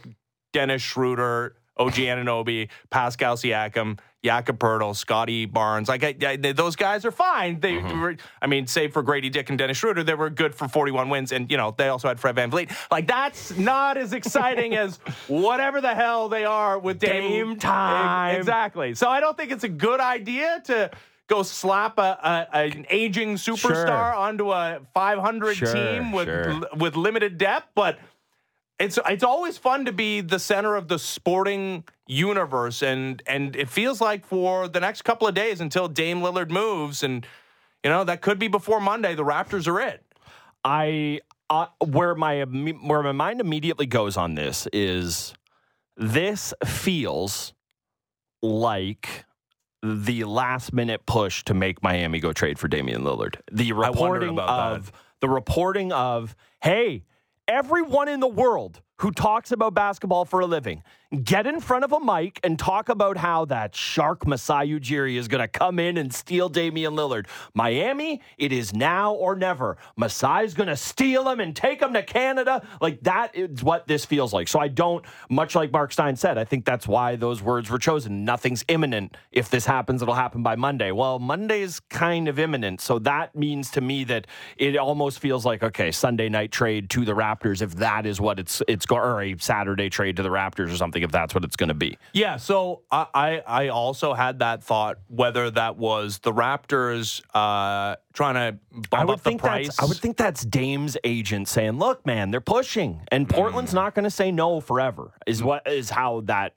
[0.52, 5.88] Dennis Schroeder, OG Anunoby, Pascal Siakam, Jakob Poeltl, Scottie Barnes.
[5.88, 7.60] Like I, I- those guys are fine.
[7.60, 8.00] They, mm-hmm.
[8.00, 11.08] were, I mean, save for Gradey Dick and Dennis Schroeder, they were good for 41
[11.10, 12.74] wins, and you know they also had Fred VanVleet.
[12.90, 14.96] Like that's not as exciting as
[15.28, 18.36] whatever the hell they are with Dame, Dame time.
[18.36, 18.94] Exactly.
[18.94, 20.90] So I don't think it's a good idea to.
[21.26, 22.18] Go slap a,
[22.52, 24.14] a an aging superstar Sure.
[24.14, 26.62] onto a 500 Sure, team with sure.
[26.76, 27.98] with limited depth, but
[28.78, 33.70] it's it's always fun to be the center of the sporting universe, and and it
[33.70, 37.26] feels like for the next couple of days until Dame Lillard moves, and
[37.82, 39.14] you know that could be before Monday.
[39.14, 40.04] The Raptors are it.
[40.62, 45.34] I uh, where my where my mind immediately goes on this is
[45.96, 47.54] this feels
[48.42, 49.24] like
[49.84, 53.36] the last minute push to make Miami go trade for Damian Lillard.
[53.52, 57.04] The reporting of the reporting of hey,
[57.46, 60.82] everyone in the world who talks about basketball for a living,
[61.22, 65.28] get in front of a mic and talk about how that shark Masai Ujiri is
[65.28, 67.26] going to come in and steal Damian Lillard.
[67.54, 69.76] Miami, it is now or never.
[69.96, 72.66] Masai's going to steal him and take him to Canada.
[72.80, 74.48] Like that is what this feels like.
[74.48, 77.78] So I don't, much like Mark Stein said, I think that's why those words were
[77.78, 78.24] chosen.
[78.24, 79.16] Nothing's imminent.
[79.30, 80.90] If this happens, it'll happen by Monday.
[80.90, 82.80] Well, Monday's kind of imminent.
[82.80, 84.26] So that means to me that
[84.56, 88.38] it almost feels like, okay, Sunday night trade to the Raptors, if that is what
[88.38, 91.44] it's, it's go, or a Saturday trade to the Raptors or something, if that's what
[91.44, 91.98] it's going to be.
[92.12, 97.96] Yeah, so I, I I also had that thought whether that was the Raptors uh,
[98.12, 99.80] trying to bump I would up the think price.
[99.80, 104.04] I would think that's Dame's agent saying, "Look, man, they're pushing, and Portland's not going
[104.04, 106.54] to say no forever." Is what is how that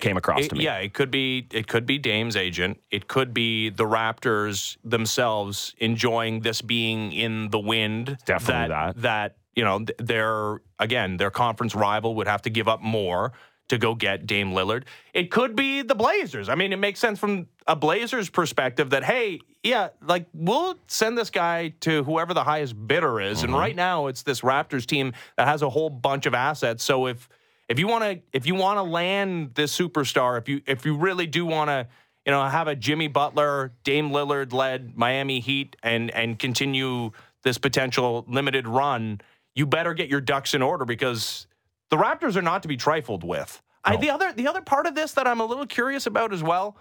[0.00, 0.64] came across It- to me.
[0.64, 2.80] Yeah, it could be it could be Dame's agent.
[2.90, 8.18] It could be the Raptors themselves enjoying this being in the wind.
[8.26, 8.96] Definitely that.
[8.96, 9.02] that.
[9.02, 13.32] That you know th- their again their conference rival would have to give up more
[13.68, 14.84] to go get Dame Lillard.
[15.14, 16.50] It could be the Blazers.
[16.50, 21.16] I mean, it makes sense from a Blazers perspective that hey, yeah, like we'll send
[21.16, 23.46] this guy to whoever the highest bidder is, Mm-hmm.
[23.46, 26.84] and right now it's this Raptors team that has a whole bunch of assets.
[26.84, 27.26] So if
[27.68, 30.94] if you want to if you want to land this superstar, if you if you
[30.98, 31.86] really do want to,
[32.26, 37.56] you know, have a Jimmy Butler, Dame Lillard led Miami Heat and and continue this
[37.56, 39.22] potential limited run,
[39.54, 41.46] you better get your ducks in order because
[41.90, 43.62] the Raptors are not to be trifled with.
[43.84, 46.42] I, the other the other part of this that I'm a little curious about as
[46.42, 46.76] well,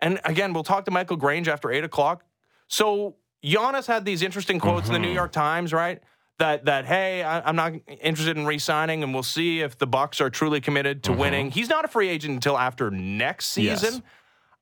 [0.00, 2.24] and again, we'll talk to Michael Grange after eight o'clock.
[2.68, 5.16] So Giannis had these interesting quotes in the New mm-hmm.
[5.16, 6.00] York Times, right?
[6.38, 10.20] That that hey, I, am not interested in re-signing, and we'll see if the Bucks
[10.20, 11.20] are truly committed to mm-hmm.
[11.20, 11.50] winning.
[11.50, 13.94] He's not a free agent until after next season.
[13.94, 14.02] Yes.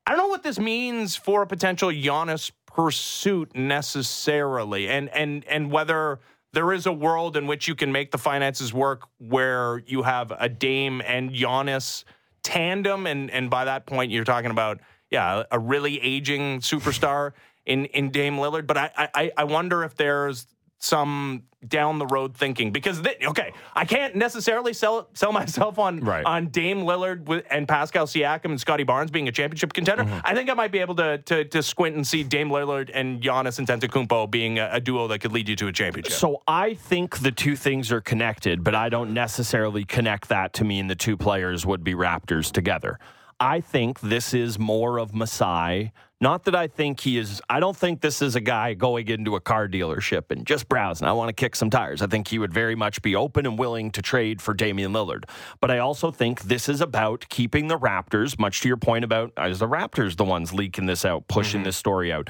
[0.07, 5.71] I don't know what this means for a potential Giannis pursuit necessarily, and and and
[5.71, 6.19] whether
[6.53, 10.31] there is a world in which you can make the finances work where you have
[10.37, 12.03] a Dame and Giannis
[12.43, 14.79] tandem, and and by that point you're talking about
[15.11, 17.33] yeah a really aging superstar
[17.65, 18.67] in in Dame Lillard.
[18.67, 20.47] But I I, I wonder if there's
[20.79, 25.99] some down the road thinking because th- okay, I can't necessarily sell sell myself on
[26.01, 26.23] Right.
[26.23, 30.03] on Dame Lillard with, and Pascal Siakam and Scottie Barnes being a championship contender.
[30.03, 30.19] Mm-hmm.
[30.23, 33.21] I think I might be able to, to to squint and see Dame Lillard and
[33.21, 36.13] Giannis Antetokounmpo being a, a duo that could lead you to a championship.
[36.13, 40.63] So I think the two things are connected, but I don't necessarily connect that to
[40.63, 42.99] mean the two players would be Raptors together.
[43.39, 45.91] I think this is more of Masai.
[46.19, 49.35] Not that I think he is, I don't think this is a guy going into
[49.35, 51.07] a car dealership and just browsing.
[51.07, 52.01] I want to kick some tires.
[52.01, 55.25] I think he would very much be open and willing to trade for Damian Lillard.
[55.61, 59.31] But I also think this is about keeping the Raptors, much to your point about,
[59.37, 61.65] is the Raptors the ones leaking this out, pushing mm-hmm.
[61.65, 62.29] this story out?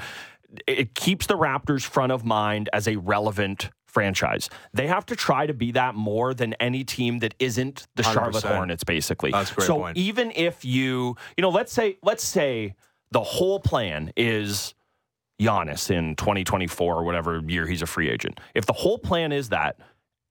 [0.66, 4.48] it keeps the Raptors front of mind as a relevant franchise.
[4.72, 8.44] They have to try to be that more than any team that isn't the Charlotte
[8.44, 8.54] 100%.
[8.54, 9.30] Hornets basically.
[9.30, 9.96] That's great so point.
[9.96, 12.74] even if you, you know, let's say let's say
[13.10, 14.74] the whole plan is
[15.40, 18.40] Giannis in 2024 or whatever year he's a free agent.
[18.54, 19.78] If the whole plan is that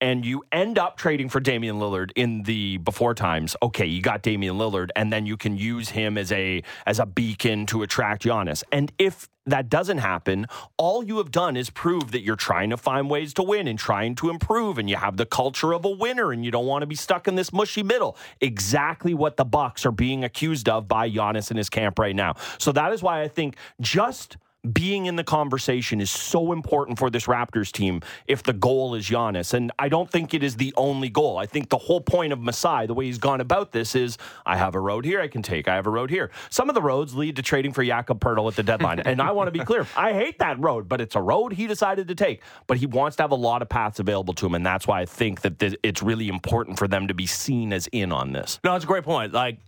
[0.00, 4.22] and you end up trading for Damian Lillard in the before times, okay, you got
[4.22, 8.22] Damian Lillard, and then you can use him as a as a beacon to attract
[8.22, 8.62] Giannis.
[8.70, 12.76] And if that doesn't happen, all you have done is prove that you're trying to
[12.76, 15.90] find ways to win and trying to improve, and you have the culture of a
[15.90, 18.16] winner, and you don't want to be stuck in this mushy middle.
[18.40, 22.34] Exactly what the Bucks are being accused of by Giannis and his camp right now.
[22.58, 24.36] So that is why I think just
[24.72, 29.08] being in the conversation is so important for this Raptors team if the goal is
[29.08, 29.54] Giannis.
[29.54, 31.38] And I don't think it is the only goal.
[31.38, 34.56] I think the whole point of Masai, the way he's gone about this, is I
[34.56, 35.68] have a road here I can take.
[35.68, 36.30] I have a road here.
[36.50, 39.00] Some of the roads lead to trading for Jakob Poeltl at the deadline.
[39.00, 41.66] and I want to be clear, I hate that road, but it's a road he
[41.66, 42.42] decided to take.
[42.66, 44.54] But he wants to have a lot of paths available to him.
[44.54, 47.72] And that's why I think that th- it's really important for them to be seen
[47.72, 48.58] as in on this.
[48.64, 49.32] No, it's a great point.
[49.32, 49.58] Like,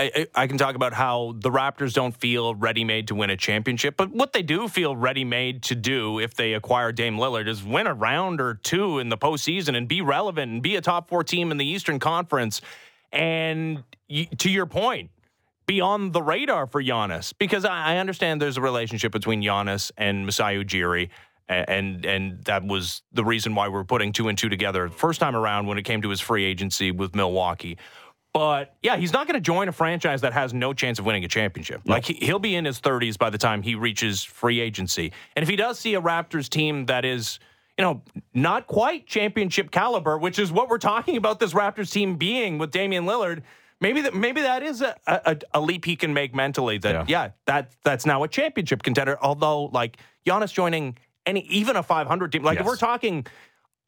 [0.00, 3.36] I, I can talk about how the Raptors don't feel ready made to win a
[3.36, 7.48] championship, but what they do feel ready made to do if they acquire Dame Lillard
[7.48, 10.80] is win a round or two in the postseason and be relevant and be a
[10.80, 12.62] top four team in the Eastern Conference.
[13.12, 13.82] And
[14.38, 15.10] to your point,
[15.66, 20.24] be on the radar for Giannis because I, understand there's a relationship between Giannis and
[20.24, 21.10] Masai Ujiri.
[21.48, 25.34] And and that was the reason why we're putting two and two together first time
[25.34, 27.76] around when it came to his free agency with Milwaukee.
[28.32, 31.24] But yeah, he's not going to join a franchise that has no chance of winning
[31.24, 31.82] a championship.
[31.84, 35.12] Like he, he'll be in his 30s by the time he reaches free agency.
[35.34, 37.40] And if he does see a Raptors team that is,
[37.76, 42.16] you know, not quite championship caliber, which is what we're talking about this Raptors team
[42.16, 43.42] being with Damian Lillard,
[43.80, 46.78] maybe that maybe that is a, a, a leap he can make mentally.
[46.78, 47.30] That yeah.
[47.46, 49.18] that that's now a championship contender.
[49.20, 53.26] Although like Giannis joining any even a 500 team, like if we're talking.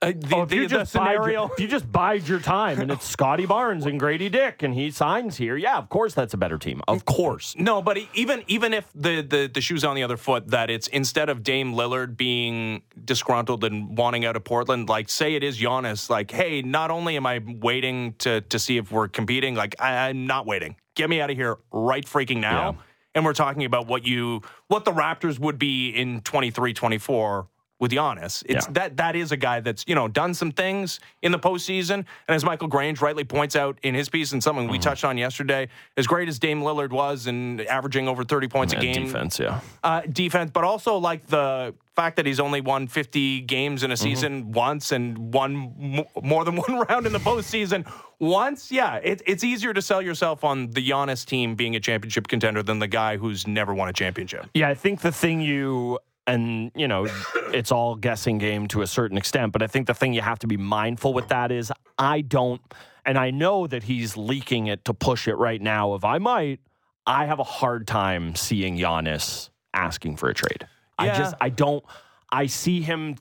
[0.03, 2.81] Uh, the, Oh, if the, you just bide your- if you just bide your time
[2.81, 6.35] and it's Scottie Barnes and Gradey Dick and he signs here, yeah, of course that's
[6.35, 6.83] a better team.
[6.89, 7.55] Of course.
[7.57, 10.89] No, but even even if the, the the shoe's on the other foot, that it's
[10.89, 15.61] instead of Dame Lillard being disgruntled and wanting out of Portland, like say it is
[15.61, 19.77] Giannis, like, hey, not only am I waiting to to see if we're competing, like
[19.79, 20.77] I, I'm not waiting.
[20.97, 22.71] Get me out of here right freaking now.
[22.73, 22.79] Yeah.
[23.15, 27.47] And we're talking about what you what the Raptors would be in 23, 24
[27.83, 28.45] with Giannis.
[28.49, 28.73] It's Yeah.
[28.75, 31.95] that that is a guy that's, you know, done some things in the postseason.
[31.95, 34.73] And as Michael Grange rightly points out in his piece and something Mm-hmm.
[34.73, 38.73] we touched on yesterday, as great as Dame Lillard was and averaging over 30 points
[38.73, 39.59] a game defense, yeah.
[39.83, 43.93] uh, defense, but also like the fact that he's only won 50 games in Mm-hmm.
[43.93, 47.85] a season once and won m- more than one round in the postseason
[48.21, 48.71] once.
[48.71, 52.63] Yeah, it, it's easier to sell yourself on the Giannis team being a championship contender
[52.63, 54.47] than the guy who's never won a championship.
[54.55, 57.07] Yeah, I think the thing you and you know,
[57.53, 60.39] it's all guessing game to a certain extent, but I think the thing you have
[60.41, 62.61] to be mindful with that is I don't
[63.05, 66.61] and I know that he's leaking it to push it right now if I might
[67.07, 70.69] I have a hard time seeing Giannis asking for a trade.
[70.99, 71.85] I just I don't
[72.31, 73.17] I see him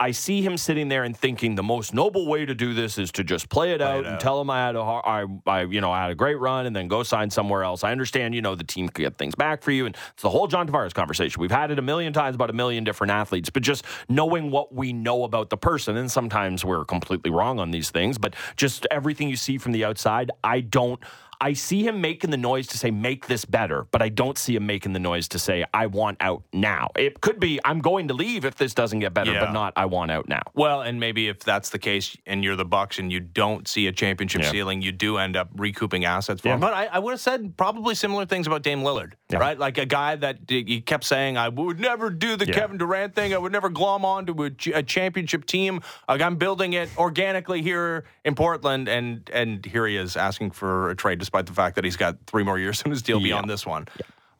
[0.00, 3.10] I see him sitting there and thinking the most noble way to do this is
[3.12, 4.20] to just play it, out, it and out.
[4.20, 6.76] tell him I had a I, I you know I had a great run and
[6.76, 7.82] then go sign somewhere else.
[7.82, 10.30] I understand you know the team could get things back for you and it's the
[10.30, 11.40] whole John Tavares conversation.
[11.40, 14.72] We've had it a million times about a million different athletes, but just knowing what
[14.72, 18.86] we know about the person and sometimes we're completely wrong on these things, but just
[18.92, 21.00] everything you see from the outside, I don't
[21.40, 24.56] I see him making the noise to say, make this better, but I don't see
[24.56, 26.90] him making the noise to say, I want out now.
[26.96, 29.44] It could be, I'm going to leave if this doesn't get better, Yeah.
[29.46, 30.42] but not, I want out now.
[30.54, 33.86] Well, and maybe if that's the case, and you're the Bucks, and you don't see
[33.86, 34.50] a championship Yeah.
[34.50, 36.54] ceiling, you do end up recouping assets for Yeah.
[36.54, 36.60] him.
[36.60, 39.58] But I, I would have said probably similar things about Dame Lillard, right?
[39.58, 42.46] Like a guy that he kept saying, "I would never do the.
[42.46, 43.32] Kevin Durant thing.
[43.34, 45.80] I would never glom onto a, a championship team.
[46.08, 50.90] Like I'm building it organically here in Portland." And and here he is asking for
[50.90, 53.24] a trade, despite the fact that he's got three more years in his deal Yeah.
[53.34, 53.86] beyond this one.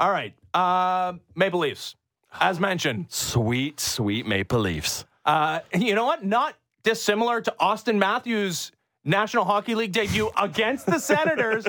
[0.00, 1.96] All right, uh, Maple Leafs,
[2.40, 3.06] as mentioned.
[3.10, 5.04] Sweet, sweet Maple Leafs.
[5.26, 6.24] Uh, you know what?
[6.24, 8.72] Not dissimilar to Auston Matthews'
[9.04, 11.66] National Hockey League debut against the Senators,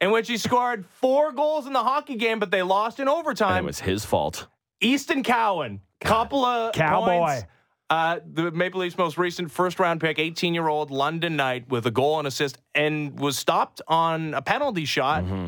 [0.00, 3.16] in which he scored four goals in the hockey game, but they lost in And
[3.16, 3.62] overtime.
[3.62, 4.48] it was his fault.
[4.80, 7.18] Easton Cowan, couple of Cowboy.
[7.18, 7.44] points.
[7.88, 11.86] Uh, the Maple Leafs' most recent first round pick, 18 year old London Knight, with
[11.86, 15.22] a goal and assist, and was stopped on a penalty shot.
[15.22, 15.46] Mm-hmm.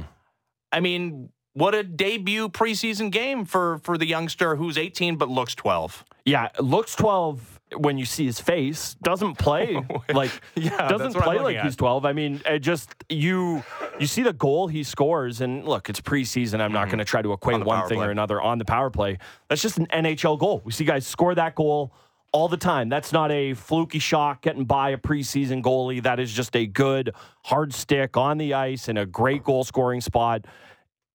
[0.70, 5.55] I mean, what a debut preseason game for for the youngster who's 18 but looks
[5.57, 6.05] 12.
[6.24, 8.94] Yeah, looks 12 when you see his face.
[9.03, 9.74] Doesn't play
[10.14, 11.64] like Yeah, doesn't that's what I'm play like at.
[11.64, 12.05] he's 12.
[12.05, 13.64] I mean, it just you
[13.98, 16.61] you see the goal he scores and look, it's preseason.
[16.61, 17.62] I'm not going to try to equate Mm-hmm.
[17.68, 18.07] On one thing play.
[18.07, 19.18] or another on the power play.
[19.48, 20.62] That's just an NHL goal.
[20.64, 21.92] We see guys score that goal
[22.33, 22.88] all the time.
[22.88, 26.03] That's not a fluky shot getting by a preseason goalie.
[26.03, 27.14] That is just a good
[27.45, 30.45] hard stick on the ice in a great goal scoring spot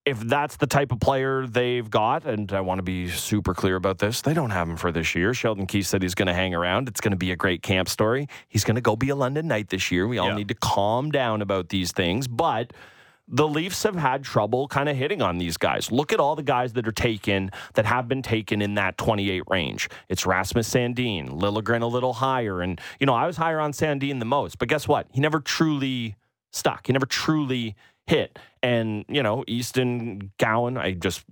[0.06, 3.78] if that's the type of player they've got, and I want to be super clear
[3.78, 5.34] about this, they don't have him for this year.
[5.34, 6.90] Sheldon Keefe said he's going to hang around.
[6.90, 8.28] It's going to be a great camp story.
[8.50, 10.06] He's going to go be a London Knight this year.
[10.06, 10.36] We all Yeah.
[10.36, 12.74] need to calm down about these things, but
[13.28, 15.92] the Leafs have had trouble kind of hitting on these guys.
[15.92, 19.44] Look at all the guys that are taken that have been taken in that 28
[19.50, 19.90] range.
[20.10, 22.62] It's Rasmus Sandin, Liljegren a little higher.
[22.62, 25.08] And, you know, I was higher on Sandin the most, but guess what?
[25.12, 26.16] He never truly
[26.52, 26.88] stuck.
[26.88, 28.38] He never truly hit.
[28.62, 31.24] And, you know, Easton Cowan, I just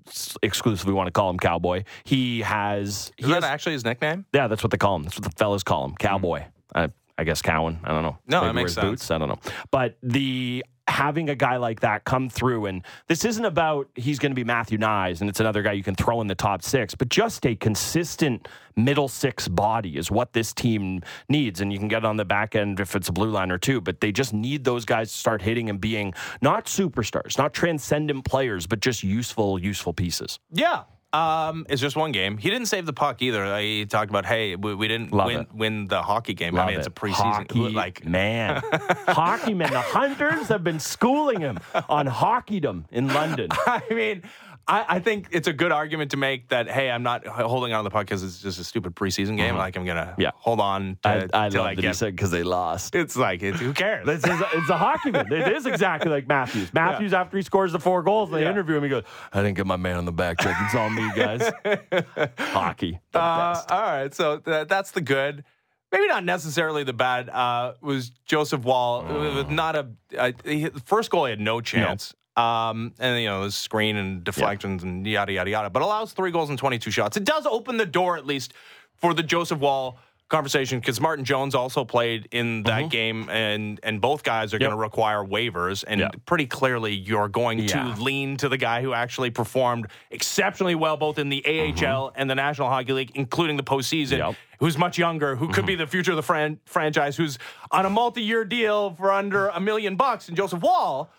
[0.42, 1.84] exclusively want to call him Cowboy.
[2.04, 3.12] He has.
[3.18, 4.26] Is he that has- actually his nickname?
[4.34, 5.04] yeah, that's what they call him.
[5.04, 5.98] That's what the fellas call him, hmm.
[5.98, 6.46] cowboy.
[6.74, 7.80] I, I guess Cowan.
[7.84, 8.18] I don't know.
[8.28, 8.86] No, that makes sense.
[8.86, 9.12] Boots.
[9.12, 9.40] I don't know.
[9.70, 14.32] But the having a guy like that come through, and this isn't about he's going
[14.32, 16.96] to be Matthew Knies, and it's another guy you can throw in the top six,
[16.96, 21.88] but just a consistent middle six body is what this team needs, and you can
[21.88, 23.82] get it on the back end if it's a blue line or two.
[23.82, 28.26] But they just need those guys to start hitting and being not superstars, not transcendent
[28.26, 30.40] players, but just useful, useful pieces.
[30.52, 30.84] Yeah.
[31.14, 32.38] Um, it's just one game.
[32.38, 33.60] He didn't save the puck either.
[33.60, 35.54] He talked about, hey, we, we didn't Love win it.
[35.54, 36.56] win the hockey game.
[36.56, 36.96] Love I mean, it's a it.
[36.96, 37.14] preseason.
[37.34, 38.62] Hockey, like, man,
[39.08, 39.72] hockey man.
[39.72, 43.50] The Hunters have been schooling him on hockeydom in London.
[43.66, 44.24] I mean,
[44.68, 47.80] I, I think it's a good argument to make that, hey, I'm not holding on
[47.80, 49.56] to the puck because it's just a stupid preseason game.
[49.56, 50.22] Like, I'm gonna Mm-hmm.
[50.22, 50.32] Yeah.
[50.36, 52.96] hold on to, I, I love I that he said because they lost.
[52.96, 54.08] It's like, it's, who cares?
[54.08, 55.32] It's, it's, it's a hockeyman.
[55.32, 56.74] It is exactly like Matthews.
[56.74, 58.52] Matthews, after he scores the four goals, they Yeah.
[58.52, 58.84] interview him.
[58.84, 60.56] He goes, "I didn't get my man on the back check.
[60.62, 61.52] It's on me, guys."
[62.38, 65.44] Hockey, Uh, all right, so th- that's the good.
[65.92, 67.28] Maybe not necessarily the bad.
[67.30, 69.04] Uh, was Joseph Woll?
[69.04, 71.26] Was not a uh, he, first goal.
[71.26, 72.14] He had no chance.
[72.38, 75.70] Um, and you know, the screen and deflections and yada yada yada.
[75.70, 77.18] But allows three goals and twenty two shots.
[77.18, 78.54] It does open the door at least
[78.96, 79.98] for the Joseph Woll
[80.32, 82.88] conversation because Martin Jones also played in that mm-hmm.
[82.88, 85.84] game, and and both guys are going to require waivers.
[85.86, 86.26] And Yep.
[86.26, 87.94] pretty clearly, you're going Yeah.
[87.94, 92.20] to lean to the guy who actually performed exceptionally well both in the AHL mm-hmm.
[92.20, 94.18] and the National Hockey League, including the postseason.
[94.18, 94.36] Yep.
[94.60, 95.82] Who's much younger, who could be mm-hmm.
[95.82, 97.40] the future of the fran- franchise, who's
[97.72, 101.10] on a multi-year deal for under a million bucks, and Joseph Woll.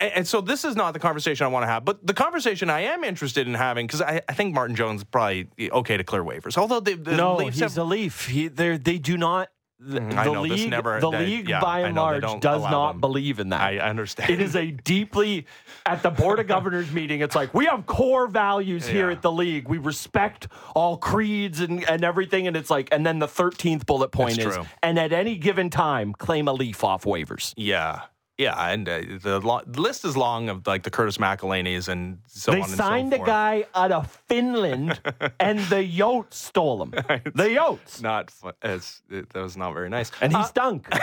[0.00, 1.84] And so this is not the conversation I want to have.
[1.84, 5.04] But the conversation I am interested in having because I, I think Martin Jones is
[5.04, 6.58] probably okay to clear waivers.
[6.58, 8.26] Although the, the no, Leafs he's have, a Leaf.
[8.26, 9.48] He, they're- do not.
[9.80, 12.02] The, mm-hmm, I the know, this league, never- the they- league yeah, by and know,
[12.02, 13.00] large does not them.
[13.00, 13.60] believe in that.
[13.60, 14.30] I understand.
[14.30, 15.46] It is a deeply
[15.84, 17.20] at the board of governors meeting.
[17.20, 19.16] It's like we have core values here Yeah.
[19.16, 19.68] at the league.
[19.68, 22.46] We respect all creeds and, and everything.
[22.46, 24.64] And it's like, and then the thirteenth bullet point is, true.
[24.82, 27.52] and at any given time, claim a leaf off waivers.
[27.56, 28.02] yeah.
[28.36, 32.50] Yeah, and uh, the, lo- list is long of like the Curtis McElhinney's and so
[32.50, 35.00] they on and signed so a guy out of Finland,
[35.40, 36.90] and the Yotes stole him.
[36.90, 38.32] the Yotes, Not
[38.62, 40.10] it's, it, that was not very nice.
[40.20, 40.88] and he Uh, stunk.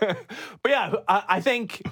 [0.00, 1.82] But yeah, I, I think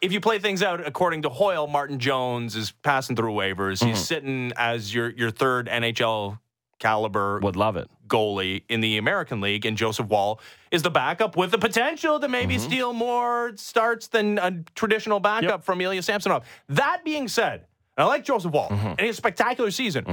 [0.00, 3.78] if you play things out according to Hoyle, Martin Jones is passing through waivers.
[3.78, 3.88] Mm-hmm.
[3.90, 6.38] He's sitting as your your third NHL
[6.78, 7.88] caliber Would love it.
[8.06, 12.28] goalie in the American League, and Joseph Woll is the backup with the potential to
[12.28, 12.64] maybe Mm-hmm.
[12.64, 15.64] steal more starts than a traditional backup Yep.
[15.64, 16.44] from Ilya Samsonov.
[16.68, 17.66] That being said,
[17.96, 18.86] I like Joseph Woll, Mm-hmm.
[18.86, 20.04] and he had a spectacular season.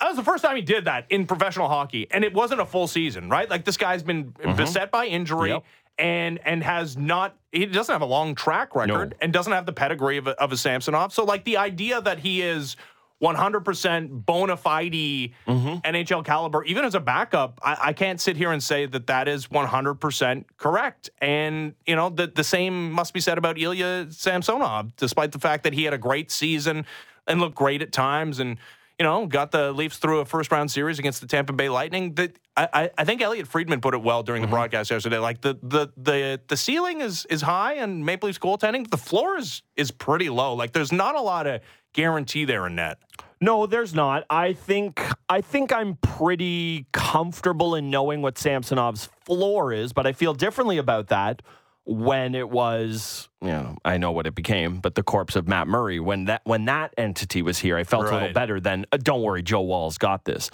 [0.00, 2.66] That was the first time he did that in professional hockey, and it wasn't a
[2.66, 3.48] full season, right?
[3.48, 5.50] Like this guy's been beset by injury.
[5.50, 5.54] Mm-hmm.
[5.56, 5.64] Yep.
[5.96, 9.16] And and has not he doesn't have a long track record No.
[9.20, 11.12] and doesn't have the pedigree of a, of a Samsonov.
[11.12, 12.74] So like the idea that he is
[13.22, 15.76] 100% bona fide Mm-hmm.
[15.84, 19.28] NHL caliber, even as a backup, I, I can't sit here and say that that
[19.28, 21.10] is 100% correct.
[21.20, 25.64] And, you know, the, the same must be said about Ilya Samsonov, despite the fact
[25.64, 26.86] that he had a great season
[27.26, 28.58] and looked great at times and,
[28.98, 32.14] you know, got the Leafs through a first round series against the Tampa Bay Lightning.
[32.14, 34.50] That I, I, I think Elliot Friedman put it well during Mm-hmm.
[34.50, 35.18] the broadcast yesterday.
[35.18, 38.88] Like the the the the ceiling is is high and Maple Leafs goaltending.
[38.88, 40.54] The floor is is pretty low.
[40.54, 41.60] Like there's not a lot of
[41.94, 42.98] guarantee there in net.
[43.40, 44.24] No, there's not.
[44.30, 50.12] I think I think I'm pretty comfortable in knowing what Samsonov's floor is, but I
[50.12, 51.42] feel differently about that
[51.86, 55.68] when it was, you know, I know what it became, but the corpse of Matt
[55.68, 58.96] Murray when that when that entity was here, I felt a little better than uh,
[58.96, 60.50] don't worry, Joe Woll's got this.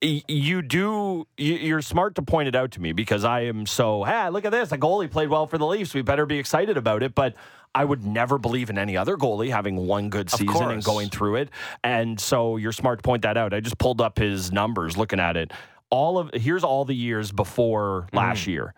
[0.00, 1.28] You do.
[1.36, 4.02] you- You're smart to point it out to me because I am so.
[4.02, 4.72] Hey, look at this!
[4.72, 5.94] A goalie played well for the Leafs.
[5.94, 7.14] We better be excited about it.
[7.14, 7.34] But
[7.74, 11.36] I would never believe in any other goalie having one good season and going through
[11.36, 11.50] it.
[11.82, 13.54] And so you're smart to point that out.
[13.54, 15.52] I just pulled up his numbers, looking at it.
[15.90, 18.16] All of here's all the years before mm-hmm.
[18.16, 18.74] last year.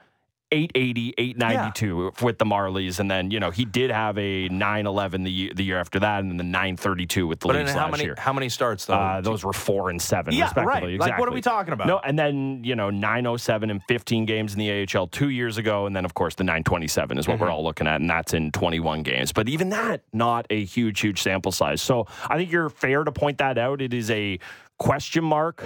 [0.54, 5.30] 880, 892 with the Marlies, and then you know he did have a 911 the
[5.30, 7.82] year, the year after that, and then the 932 with the But in Leafs how
[7.84, 8.14] last many year.
[8.18, 8.94] how many starts though?
[8.94, 10.98] Uh, those were four and seven, Yeah, respectively.
[10.98, 11.00] right.
[11.10, 11.86] Like, what are we talking about?
[11.86, 15.86] No, and then you know 907 and 15 games in the AHL two years ago,
[15.86, 17.44] and then of course the 927 is what Mm-hmm.
[17.44, 19.32] we're all looking at, and that's in 21 games.
[19.32, 21.82] But even that, not a huge, huge sample size.
[21.82, 23.82] So I think you're fair to point that out.
[23.82, 24.38] It is a
[24.78, 25.64] question mark.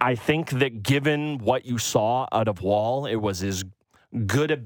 [0.00, 3.64] I think that given what you saw out of Woll, it was as
[4.26, 4.58] good a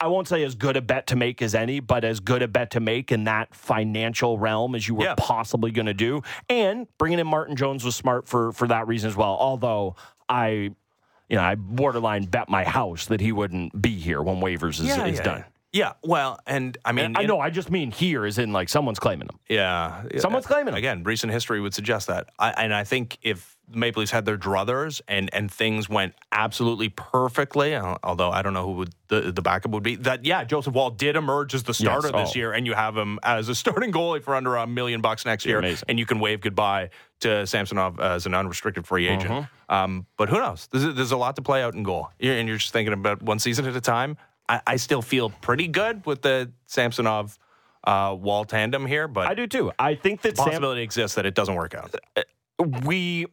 [0.00, 2.48] I won't say as good a bet to make as any, but as good a
[2.48, 5.14] bet to make in that financial realm as you were Yeah.
[5.16, 6.22] possibly going to do.
[6.48, 9.36] And bringing in Martin Jones was smart for for that reason as well.
[9.38, 9.96] Although
[10.28, 10.48] I,
[11.28, 14.96] you know, I borderline bet my house that he wouldn't be here when waivers is,
[14.96, 15.44] is done.
[15.72, 17.38] Yeah, well, and I mean, I in- know.
[17.38, 19.38] I just mean here, is in like someone's claiming them.
[19.48, 20.78] Yeah, Someone's claiming him.
[20.78, 21.02] again.
[21.04, 24.38] Recent history would suggest that, I, and I think if the Maple Leafs had their
[24.38, 29.32] druthers and and things went absolutely perfectly, uh, although I don't know who would the,
[29.32, 29.96] the backup would be.
[29.96, 32.38] That yeah, Joseph Woll did emerge as the starter Yes, this oh.
[32.38, 35.46] year, and you have him as a starting goalie for under a million bucks next
[35.46, 35.84] year, amazing.
[35.88, 36.90] and you can wave goodbye
[37.20, 39.30] to Samsonov as an unrestricted free agent.
[39.30, 39.74] Mm-hmm.
[39.74, 40.68] Um, but who knows?
[40.70, 43.22] There's, there's a lot to play out in goal, You're- and you're just thinking about
[43.22, 44.16] one season at a time.
[44.48, 47.38] I, I still feel pretty good with the Samsonov.
[47.84, 49.70] Uh, Woll tandem here, but I do too.
[49.78, 51.94] I think that Sam, possibility exists that it doesn't work out.
[52.84, 53.26] we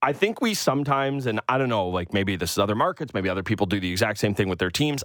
[0.00, 3.28] I think we sometimes, and I don't know, like maybe this is other markets, maybe
[3.28, 5.02] other people do the exact same thing with their teams.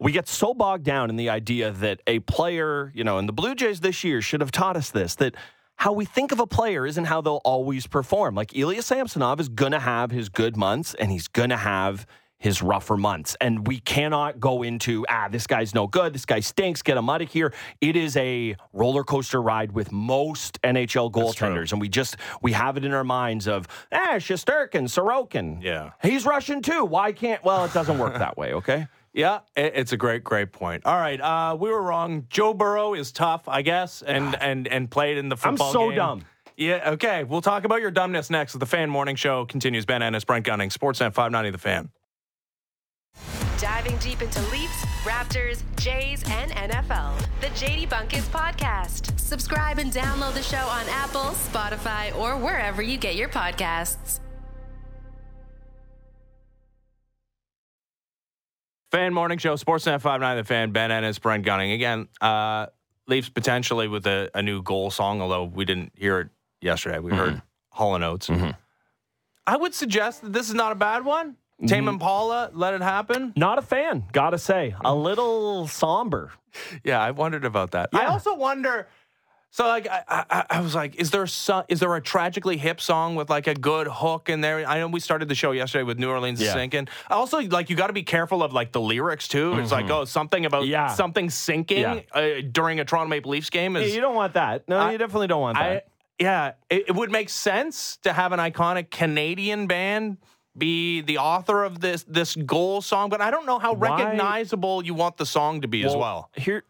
[0.00, 3.32] We get so bogged down in the idea that a player, you know, and the
[3.32, 5.36] Blue Jays this year should have taught us this that
[5.76, 8.34] how we think of a player isn't how they'll always perform.
[8.34, 12.06] Like Ilya Samsonov is going to have his good months and he's going to have
[12.44, 13.38] his rougher months.
[13.40, 16.12] And we cannot go into, ah, this guy's no good.
[16.12, 16.82] This guy stinks.
[16.82, 17.54] Get him out of here.
[17.80, 21.72] It is a roller coaster ride with most NHL goaltenders.
[21.72, 25.62] And we just, we have it in our minds of, ah, Shesterkin, Sorokin.
[25.62, 25.92] Yeah.
[26.02, 26.84] He's Russian too.
[26.84, 28.88] Why can't, well, it doesn't work that way, okay?
[29.16, 30.84] Yeah, it's a great, great point.
[30.84, 32.26] All right, uh, we were wrong.
[32.30, 35.68] Joe Burrow is tough, I guess, and and and played in the football.
[35.68, 35.96] I'm so game.
[35.96, 36.24] dumb.
[36.56, 37.22] Yeah, okay.
[37.22, 38.54] We'll talk about your dumbness next.
[38.54, 39.86] The Fan Morning Show continues.
[39.86, 41.90] Ben Ennis, Brent Gunning, Sportsnet 590 The Fan.
[43.64, 47.18] Diving deep into Leafs, Raptors, Jays, and NFL.
[47.40, 49.18] The JD Bunkis Podcast.
[49.18, 54.20] Subscribe and download the show on Apple, Spotify, or wherever you get your podcasts.
[58.90, 61.72] Fan Morning Show, Sportsnet 590 The Fan, Ben Ennis, Brent Gunning.
[61.72, 62.66] Again, uh,
[63.08, 66.28] Leafs potentially with a, a new goal song, although we didn't hear it
[66.60, 66.98] yesterday.
[66.98, 67.40] We heard
[67.70, 68.28] Hall and Oates.
[69.46, 71.36] I would suggest that this is not a bad one.
[71.66, 73.32] Tame Impala, Let It Happen.
[73.36, 74.74] Not a fan, gotta say.
[74.84, 76.32] A little somber.
[76.84, 77.90] Yeah, I wondered about that.
[77.92, 78.88] I also wonder.
[79.50, 82.80] So, like, I, I, I was like, is there some, is there a tragically hip
[82.80, 84.66] song with like a good hook in there?
[84.68, 86.54] I know we started the show yesterday with New Orleans Yeah.
[86.54, 86.88] sinking.
[87.08, 89.56] Also, like, you got to be careful of like the lyrics too.
[89.60, 90.70] It's like, oh, something about Mm-hmm.
[90.72, 90.88] Yeah.
[90.88, 92.00] something sinking Yeah.
[92.12, 93.94] uh, during a Toronto Maple Leafs game is.
[93.94, 94.68] you don't want that.
[94.68, 95.86] No, I- you definitely don't want I, that.
[96.18, 100.16] yeah, it, it would make sense to have an iconic Canadian band
[100.56, 104.84] be the author of this this goal song, but I don't know how Why- recognizable
[104.84, 106.30] you want the song to be as well.
[106.36, 106.64] Here,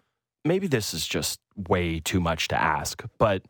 [0.44, 3.42] maybe this is just way too much to ask, but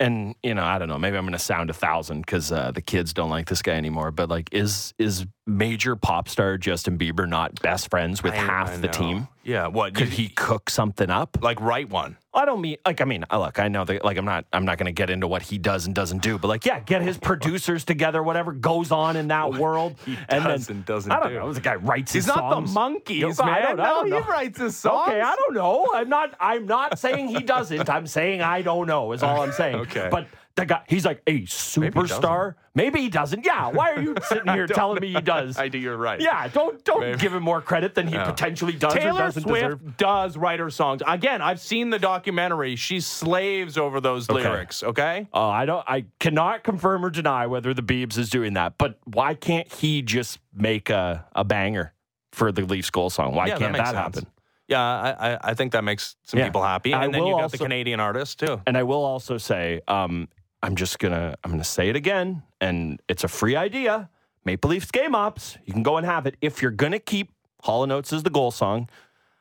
[0.00, 0.98] and you know, I don't know.
[0.98, 3.74] Maybe I'm going to sound a thousand because uh, the kids don't like this guy
[3.74, 4.10] anymore.
[4.10, 8.70] But like, is is major pop star Justin Bieber not best friends with I- half
[8.72, 8.92] I the know.
[8.92, 9.28] team?
[9.44, 11.38] Yeah, what Could you- he cook something up?
[11.42, 12.16] like write one?
[12.34, 14.78] I don't mean like I mean look I know that like I'm not I'm not
[14.78, 17.18] going to get into what he does and doesn't do but like yeah get his
[17.18, 21.20] producers together whatever goes on in that world he and does then and doesn't I
[21.20, 21.38] don't do.
[21.40, 22.70] know the guy writes He's his not songs.
[22.70, 23.62] the monkeys, I man.
[23.76, 25.08] don't- I no, don't he writes his songs.
[25.08, 25.90] Okay, I don't know.
[25.94, 26.34] I'm not.
[26.40, 27.90] I'm not saying he doesn't.
[27.90, 29.12] I'm saying I don't know.
[29.12, 29.74] Is all I'm saying.
[29.82, 30.08] Okay.
[30.10, 32.54] But the guy, he's like a superstar.
[32.74, 33.44] Maybe he doesn't.
[33.44, 33.68] Yeah.
[33.68, 35.58] Why are you sitting here telling me he does?
[35.58, 35.78] I do.
[35.78, 36.20] You're right.
[36.20, 36.48] Yeah.
[36.48, 37.18] Don't don't Maybe.
[37.18, 38.24] give him more credit than he No.
[38.24, 39.96] potentially does or Taylor doesn't Swift deserve.
[39.98, 41.02] does write her songs.
[41.06, 42.76] Again, I've seen the documentary.
[42.76, 44.42] She slaves over those Okay.
[44.42, 44.82] lyrics.
[44.82, 45.26] Okay.
[45.34, 45.84] Uh, I don't.
[45.88, 48.78] I cannot confirm or deny whether the Beebs is doing that.
[48.78, 51.92] But why can't he just make a, a banger
[52.32, 53.34] for the Leafs goal song?
[53.34, 54.16] Why Yeah, that can't makes that, sense.
[54.16, 54.26] happen?
[54.68, 56.46] Yeah, I, I, I think that makes some Yeah.
[56.46, 56.94] people happy.
[56.94, 58.62] I And then will you got also- the Canadian artist too.
[58.66, 60.28] And I will also say, um,
[60.62, 64.08] I'm just gonna I'm gonna say it again, and it's a free idea.
[64.44, 66.36] Maple Leafs game ops, you can go and have it.
[66.40, 67.32] If you're gonna keep
[67.62, 68.88] Hall and Oates as the goal song,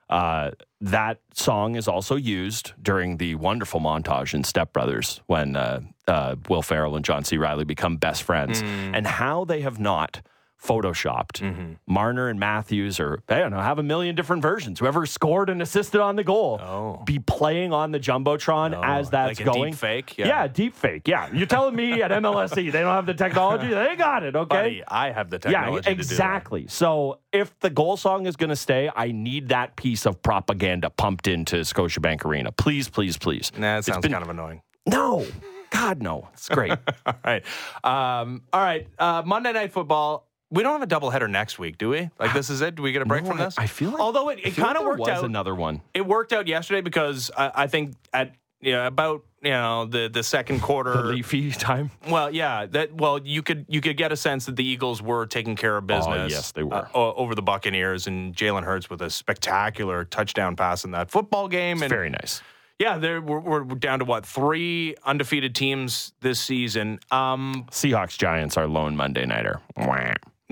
[0.09, 0.51] uh,
[0.81, 6.35] that song is also used during the wonderful montage in Step Brothers when uh, uh,
[6.49, 7.37] Will Ferrell and John C.
[7.37, 10.21] Reilly become best friends, and how they have not
[10.63, 14.79] photoshopped Marner and Matthews, or I don't know, have a million different versions.
[14.79, 17.01] Whoever scored and assisted on the goal, Oh.
[17.05, 19.71] be playing on the jumbotron as that's like a going.
[19.71, 20.17] deep fake?
[20.17, 20.27] Yeah.
[20.27, 20.47] Yeah.
[20.47, 21.07] deep fake.
[21.07, 23.67] Yeah, you're telling me at MLSE they don't have the technology?
[23.67, 24.35] They got it.
[24.35, 24.55] Okay.
[24.55, 25.99] Buddy, I have the Yeah, technology to do that.
[26.11, 26.67] exactly.
[26.67, 30.89] So if the goal song is going to stay, I need that piece of propaganda
[30.89, 32.51] pumped into Scotiabank Arena.
[32.51, 33.51] Please, please, please.
[33.57, 34.61] Nah, that sounds been- kind of annoying.
[34.87, 35.25] no.
[35.71, 36.27] God, no.
[36.33, 36.71] It's great.
[37.05, 37.43] all right.
[37.81, 38.87] Um, all right.
[38.99, 40.27] Uh, Monday Night Football.
[40.51, 42.09] We don't have a doubleheader next week, do we?
[42.19, 42.75] Like this is it?
[42.75, 43.57] Do we get a break No, from this?
[43.57, 45.23] I feel like- although it, it kind of there worked was out.
[45.23, 45.81] another one.
[45.93, 48.33] It worked out yesterday because I, I think at
[48.63, 50.93] you know, about you know the the second quarter.
[50.93, 51.89] The leafy time.
[52.07, 55.25] Well, yeah, that well, you could you could get a sense that the Eagles were
[55.25, 56.31] taking care of business.
[56.33, 56.75] Oh, yes, they were.
[56.93, 61.47] uh, over the Buccaneers and Jalen Hurts with a spectacular touchdown pass in that football
[61.47, 61.81] game.
[61.81, 62.41] And Very nice.
[62.77, 66.99] yeah, there we're, we're down to what three undefeated teams this season.
[67.09, 69.59] Um, Seahawks Giants are lone Monday nighter.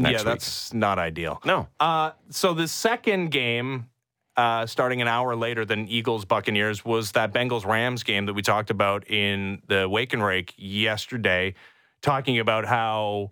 [0.04, 0.26] Yeah, week.
[0.26, 1.42] that's not ideal.
[1.46, 1.68] no.
[1.80, 3.90] Uh, so the second game,
[4.38, 8.42] uh, starting an hour later than Eagles Buccaneers, was that Bengals Rams game that we
[8.42, 11.56] talked about in the Wake and Rake yesterday,
[12.02, 13.32] talking about how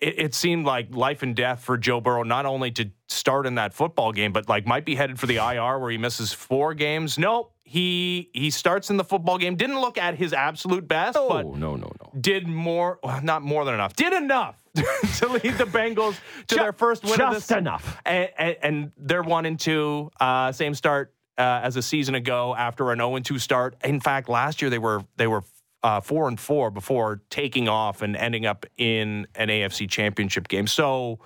[0.00, 3.54] it, it seemed like life and death for Joe Burrow, not only to start in
[3.56, 6.74] that football game, but like might be headed for the IR where he misses four
[6.74, 7.18] games.
[7.18, 7.52] Nope.
[7.64, 9.56] He he starts in the football game.
[9.56, 12.07] Didn't look at his absolute best, Oh, but no, no, no.
[12.18, 16.60] Did more, well, not more than enough, did enough to lead the Bengals to Ju-
[16.60, 17.58] their first win of just this.
[17.58, 18.00] enough.
[18.04, 22.54] And, and, and they're one and two, uh, same start uh, as a season ago
[22.56, 23.76] after an 0 and 2 start.
[23.84, 25.42] In fact, last year they were they were
[25.82, 30.66] uh, four and four before taking off and ending up in an AFC Championship game.
[30.66, 31.20] So.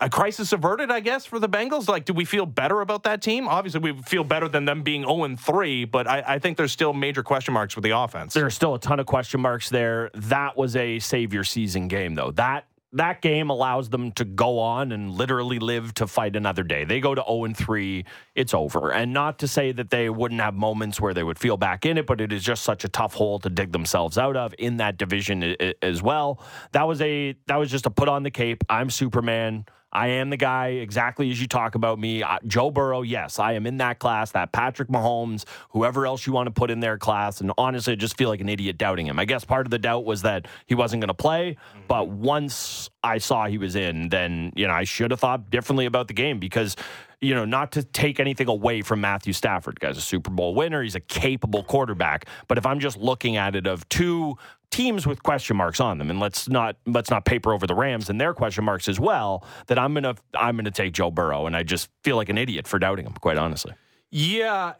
[0.00, 1.88] A crisis averted, I guess, for the Bengals.
[1.88, 3.46] Like, do we feel better about that team?
[3.46, 6.72] Obviously, we feel better than them being 0 and 3, but I, I think there's
[6.72, 8.34] still major question marks with the offense.
[8.34, 10.10] There are still a ton of question marks there.
[10.14, 12.32] That was a savior season game, though.
[12.32, 16.84] That that game allows them to go on and literally live to fight another day.
[16.84, 18.92] They go to 0 and 3, it's over.
[18.92, 21.98] And not to say that they wouldn't have moments where they would feel back in
[21.98, 24.76] it, but it is just such a tough hole to dig themselves out of in
[24.76, 26.40] that division as well.
[26.72, 28.62] That was a that was just a put on the cape.
[28.68, 29.66] I'm Superman.
[29.94, 32.22] I am the guy exactly as you talk about me.
[32.22, 36.32] Uh, Joe Burrow, yes, I am in that class, that Patrick Mahomes, whoever else you
[36.32, 37.40] want to put in their class.
[37.40, 39.18] And honestly, I just feel like an idiot doubting him.
[39.18, 41.56] I guess part of the doubt was that he wasn't going to play.
[41.86, 45.86] But once I saw he was in, then, you know, I should have thought differently
[45.86, 46.76] about the game because,
[47.24, 49.80] you know, not to take anything away from Matthew Stafford.
[49.80, 50.82] Guy's a Super Bowl winner.
[50.82, 52.26] He's a capable quarterback.
[52.48, 54.36] But if I'm just looking at it of two
[54.70, 58.10] teams with question marks on them and let's not let's not paper over the Rams
[58.10, 61.56] and their question marks as well that I'm to I'm to take Joe Burrow and
[61.56, 63.72] I just feel like an idiot for doubting him quite honestly.
[64.10, 64.72] Yeah,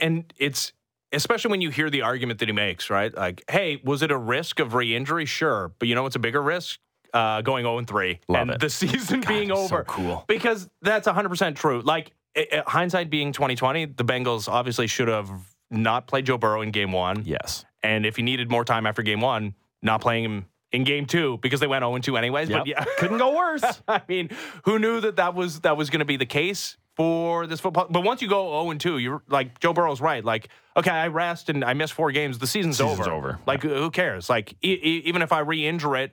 [0.00, 0.72] and it's
[1.12, 3.14] especially when you hear the argument that he makes, right?
[3.14, 5.24] Like, hey, was it a risk of re-injury?
[5.24, 6.78] Sure, but you know what's a bigger risk?
[7.14, 8.60] Uh, going 0 and 3 Love and it.
[8.60, 9.84] the season God, being so over.
[9.84, 10.24] cool.
[10.28, 11.80] Because that's 100% true.
[11.80, 15.30] Like i- i- hindsight being 2020, the Bengals obviously should have
[15.70, 17.22] not played Joe Burrow in game 1.
[17.24, 17.64] Yes.
[17.82, 21.38] And if he needed more time after game 1, not playing him in game 2
[21.38, 22.84] because they went 0 and 2 anyways, but yeah.
[22.98, 23.64] Couldn't go worse.
[23.88, 24.28] I mean,
[24.64, 27.86] who knew that that was that was going to be the case for this football?
[27.88, 30.22] But once you go 0 and 2, you're like Joe Burrow's right.
[30.24, 32.38] Like, okay, I rest and I miss four games.
[32.38, 33.10] The season's, Season's over.
[33.10, 33.38] over.
[33.46, 34.28] Like, who cares?
[34.28, 36.12] Like, e- e- even if I re-injure it.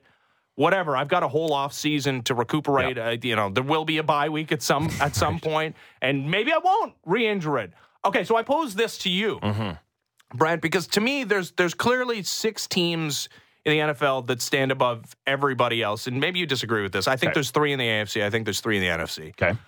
[0.56, 2.98] Whatever, I've got a whole off season to recuperate.
[2.98, 6.30] Uh, you know, there will be a bye week at some at some point, and
[6.30, 7.72] maybe I won't re-injure it.
[8.04, 10.36] Okay, so I pose this to you: Mm-hmm.
[10.36, 13.28] Brent, because to me, there's there's clearly six teams
[13.64, 17.06] in the NFL that stand above everybody else, and maybe you disagree with this.
[17.06, 17.34] I think Okay.
[17.34, 18.24] there's three in the AFC.
[18.24, 19.28] I think there's three in the NFC.
[19.30, 19.58] Okay.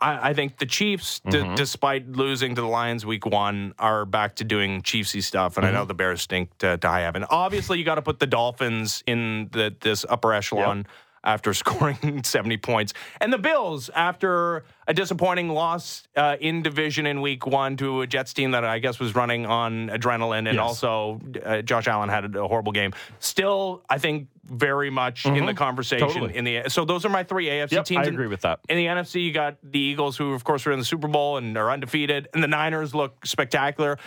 [0.00, 1.54] I, I think the Chiefs, d- mm-hmm.
[1.54, 5.70] despite losing to the Lions week one, are back to doing Chiefsy stuff, and I
[5.70, 5.88] know mm-hmm.
[5.88, 7.24] the Bears stink to, to high heaven.
[7.28, 10.86] Obviously, you got to put the Dolphins in the, this upper echelon
[11.22, 17.20] after scoring 70 points, and the Bills after a disappointing loss uh, in division in
[17.20, 20.58] week one to a Jets team that I guess was running on adrenaline, and Yes.
[20.58, 22.92] also uh, Josh Allen had a, horrible game.
[23.18, 26.36] Still, I think very much in the conversation Totally.
[26.36, 26.62] in the.
[26.68, 28.06] So those are my three AFC Yep, teams.
[28.06, 28.60] I agree with that.
[28.68, 31.36] in the NFC, you got the Eagles, who of course are in the Super Bowl
[31.36, 33.98] and are undefeated, and the Niners look spectacular.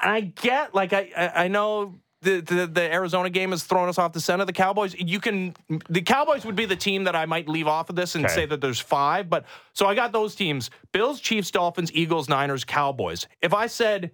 [0.00, 1.94] And I get, like, I I, I know.
[2.20, 4.94] The, the the Arizona game has thrown us off the scent of the Cowboys.
[4.98, 5.54] You can
[5.88, 8.34] the Cowboys would be the team that I might leave off of this and Okay.
[8.34, 9.30] say that there's five.
[9.30, 13.28] But so I got those teams: Bills, Chiefs, Dolphins, Eagles, Niners, Cowboys.
[13.40, 14.10] If I said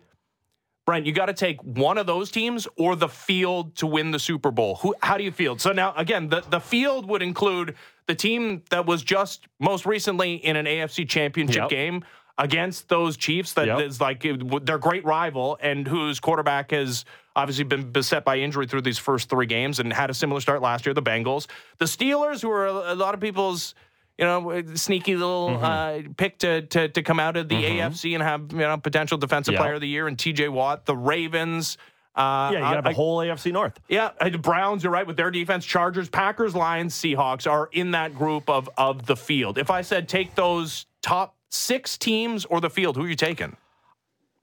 [0.84, 4.18] Brent, you got to take one of those teams or the field to win the
[4.18, 4.76] Super Bowl.
[4.82, 4.94] Who?
[5.00, 5.56] How do you feel?
[5.56, 7.74] So now, again, the, the field would include
[8.06, 11.68] the team that was just most recently in an AFC Championship Yep.
[11.70, 12.04] game
[12.38, 13.52] against those Chiefs.
[13.54, 14.00] That is Yep.
[14.00, 17.04] like their great rival and whose quarterback has
[17.36, 20.62] obviously been beset by injury through these first three games and had a similar start
[20.62, 20.94] last year.
[20.94, 21.46] The Bengals,
[21.78, 23.74] the Steelers, who are a, lot of people's
[24.18, 26.08] you know, sneaky little Mm-hmm.
[26.10, 29.18] uh, pick to, to to come out of the AFC and have you know potential
[29.18, 29.60] defensive Yeah.
[29.60, 30.48] player of the year and T.J.
[30.50, 31.76] Watt, the Ravens.
[32.16, 33.80] Uh, Yeah, you got to have whole AFC North.
[33.88, 34.84] yeah, uh, the Browns.
[34.84, 35.64] You're right with their defense.
[35.66, 39.58] Chargers, Packers, Lions, Seahawks are in that group of of the field.
[39.58, 43.56] If I said take those top six teams or the field, who are you taking?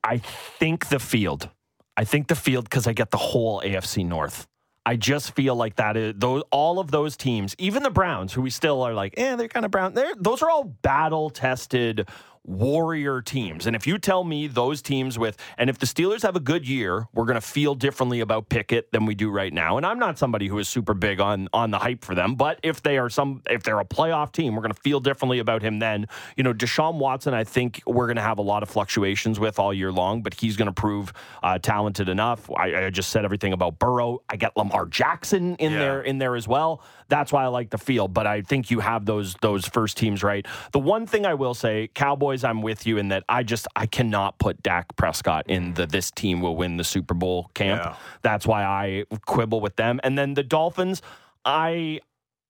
[0.03, 1.49] I think the field.
[1.97, 4.47] I think the field because I get the whole AFC North.
[4.83, 8.41] I just feel like that is those all of those teams, even the Browns, who
[8.41, 9.93] we still are like, eh, they're kind of brown.
[9.93, 12.07] They're those are all battle tested
[12.43, 13.67] warrior teams.
[13.67, 16.67] And if you tell me those teams with, and if the Steelers have a good
[16.67, 19.77] year, we're going to feel differently about Pickett than we do right now.
[19.77, 22.59] And I'm not somebody who is super big on on the hype for them, but
[22.63, 25.61] if they are some, if they're a playoff team, we're going to feel differently about
[25.61, 26.07] him then.
[26.35, 29.59] You know, Deshaun Watson, I think we're going to have a lot of fluctuations with
[29.59, 31.13] all year long, but he's going to prove
[31.43, 32.49] uh, talented enough.
[32.51, 34.21] I, I just said everything about Burrow.
[34.29, 35.79] I get Lamar Jackson in Yeah.
[35.79, 36.81] there in there as well.
[37.07, 40.23] That's why I like the field, but I think you have those those first teams
[40.23, 40.45] right.
[40.71, 43.85] The one thing I will say, Cowboys, I'm with you in that I just I
[43.85, 47.83] cannot put Dak Prescott in the this team will win the Super Bowl camp.
[47.83, 47.95] Yeah.
[48.21, 49.99] That's why I quibble with them.
[50.03, 51.01] And then the Dolphins,
[51.45, 51.99] I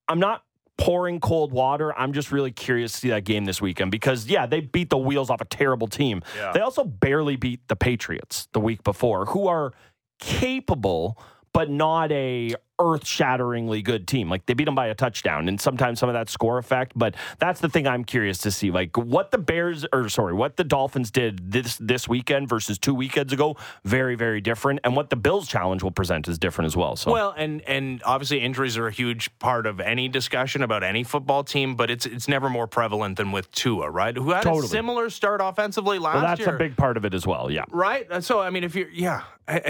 [0.08, 0.44] I'm not
[0.78, 1.98] pouring cold water.
[1.98, 4.98] I'm just really curious to see that game this weekend because yeah, they beat the
[4.98, 6.24] wheels off a terrible team.
[6.36, 6.52] Yeah.
[6.54, 9.74] They also barely beat the Patriots the week before, who are
[10.20, 11.18] capable
[11.54, 14.30] but not a earth-shatteringly good team.
[14.30, 17.16] Like they beat them by a touchdown and sometimes some of that score effect, but
[17.40, 18.72] that's the thing I'm curious to see.
[18.72, 22.94] Like what the Bears or sorry, what the Dolphins did this this weekend versus 2
[22.94, 26.76] weekends ago, very very different and what the Bills challenge will present is different as
[26.78, 26.96] well.
[26.96, 31.04] So Well, and and obviously injuries are a huge part of any discussion about any
[31.04, 34.16] football team, but it's it's never more prevalent than with Tua, right?
[34.16, 34.66] Who had Totally.
[34.66, 36.56] a similar start offensively last Well, that's year.
[36.56, 37.52] a big part of it as well.
[37.52, 37.66] Yeah.
[37.72, 38.08] right.
[38.24, 39.66] So I mean, if you're yeah, and,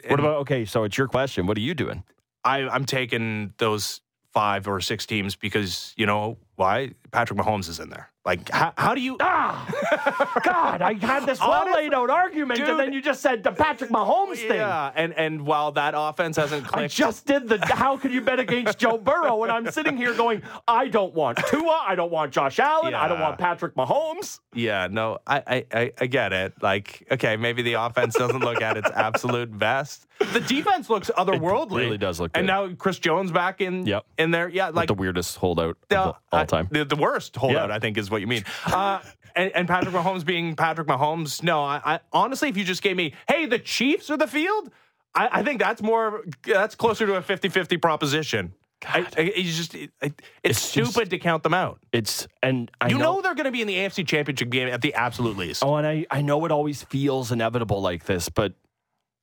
[0.00, 0.64] and What about okay?
[0.64, 1.46] So it's your question.
[1.46, 2.02] What are you doing?
[2.44, 4.00] I, I'm taking those
[4.32, 8.10] five or six teams because you know why Patrick Mahomes is in there.
[8.24, 9.18] Like, how, how do you?
[9.20, 10.80] Ah, God!
[10.80, 12.70] I had this well laid out argument, Dude.
[12.70, 14.56] and then you just said the Patrick Mahomes thing.
[14.56, 17.58] Yeah, and and while that offense hasn't I clicked, just did the.
[17.66, 19.42] How can you bet against Joe Burrow?
[19.42, 21.84] And I'm sitting here going, I don't want Tua.
[21.86, 22.94] I don't want Josh Allen.
[22.94, 24.40] I don't want Patrick Mahomes.
[24.54, 26.54] yeah, no, I, I I I get it.
[26.62, 30.06] Like, okay, maybe the offense doesn't look at its absolute best.
[30.32, 31.76] The defense looks otherworldly.
[31.76, 34.06] really does look And now Chris Jones back in Yep.
[34.16, 34.48] in there.
[34.48, 36.68] Yeah, like the weirdest holdout No, of all Time.
[36.70, 37.74] The, the worst holdout, Yeah.
[37.74, 38.44] I think, is what you mean.
[38.66, 39.00] Uh,
[39.36, 41.42] and, and Patrick Mahomes being Patrick Mahomes.
[41.42, 44.70] No, I, I honestly, if you just gave me, hey, the Chiefs are the field,
[45.14, 48.52] I, I think that's more, that's closer to a 50 50 proposition.
[48.86, 51.78] I, I, it's just, it, it- it's, It's stupid just- to count them out.
[51.92, 54.82] It's and I you know, they're going to be in the AFC Championship game at
[54.82, 55.64] the absolute least.
[55.64, 58.52] Oh, and I, I know it always feels inevitable like this, but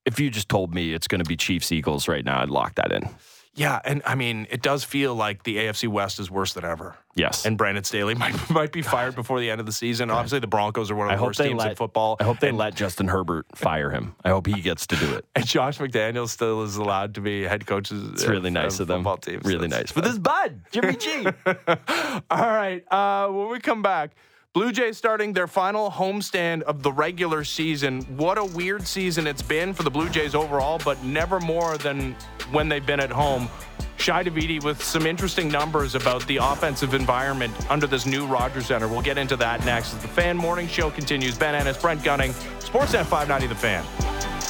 [0.05, 2.75] if you just told me it's going to be Chiefs Eagles right now, I'd lock
[2.75, 3.07] that in.
[3.53, 6.95] Yeah, and I mean, it does feel like the AFC West is worse than ever.
[7.15, 7.45] Yes.
[7.45, 10.09] And Brandon Staley might might be fired before the end of the season.
[10.09, 12.15] Obviously, the Broncos are one of the worst teams let in football.
[12.19, 14.15] I hope they and, let Justin Herbert fire him.
[14.23, 15.25] I hope he gets to do it.
[15.35, 17.91] and Josh McDaniels still is allowed to be head coach.
[17.91, 18.99] It's really nice of them.
[18.99, 19.43] Football teams.
[19.43, 19.91] Really nice.
[19.91, 21.27] But this bud, Jimmy G.
[21.45, 22.83] All right.
[22.89, 24.11] Uh, when we come back,
[24.53, 28.01] Blue Jays starting their final homestand of the regular season.
[28.17, 32.17] What a weird season it's been for the Blue Jays overall, but never more than
[32.51, 33.47] when they've been at home.
[33.95, 38.89] Shi Davidi with some interesting numbers about the offensive environment under this new Rogers Center.
[38.89, 41.37] We'll get into that next as the Fan Morning Show continues.
[41.37, 44.40] Ben Ennis, Brent Gunning, Sportsnet 590 The Fan.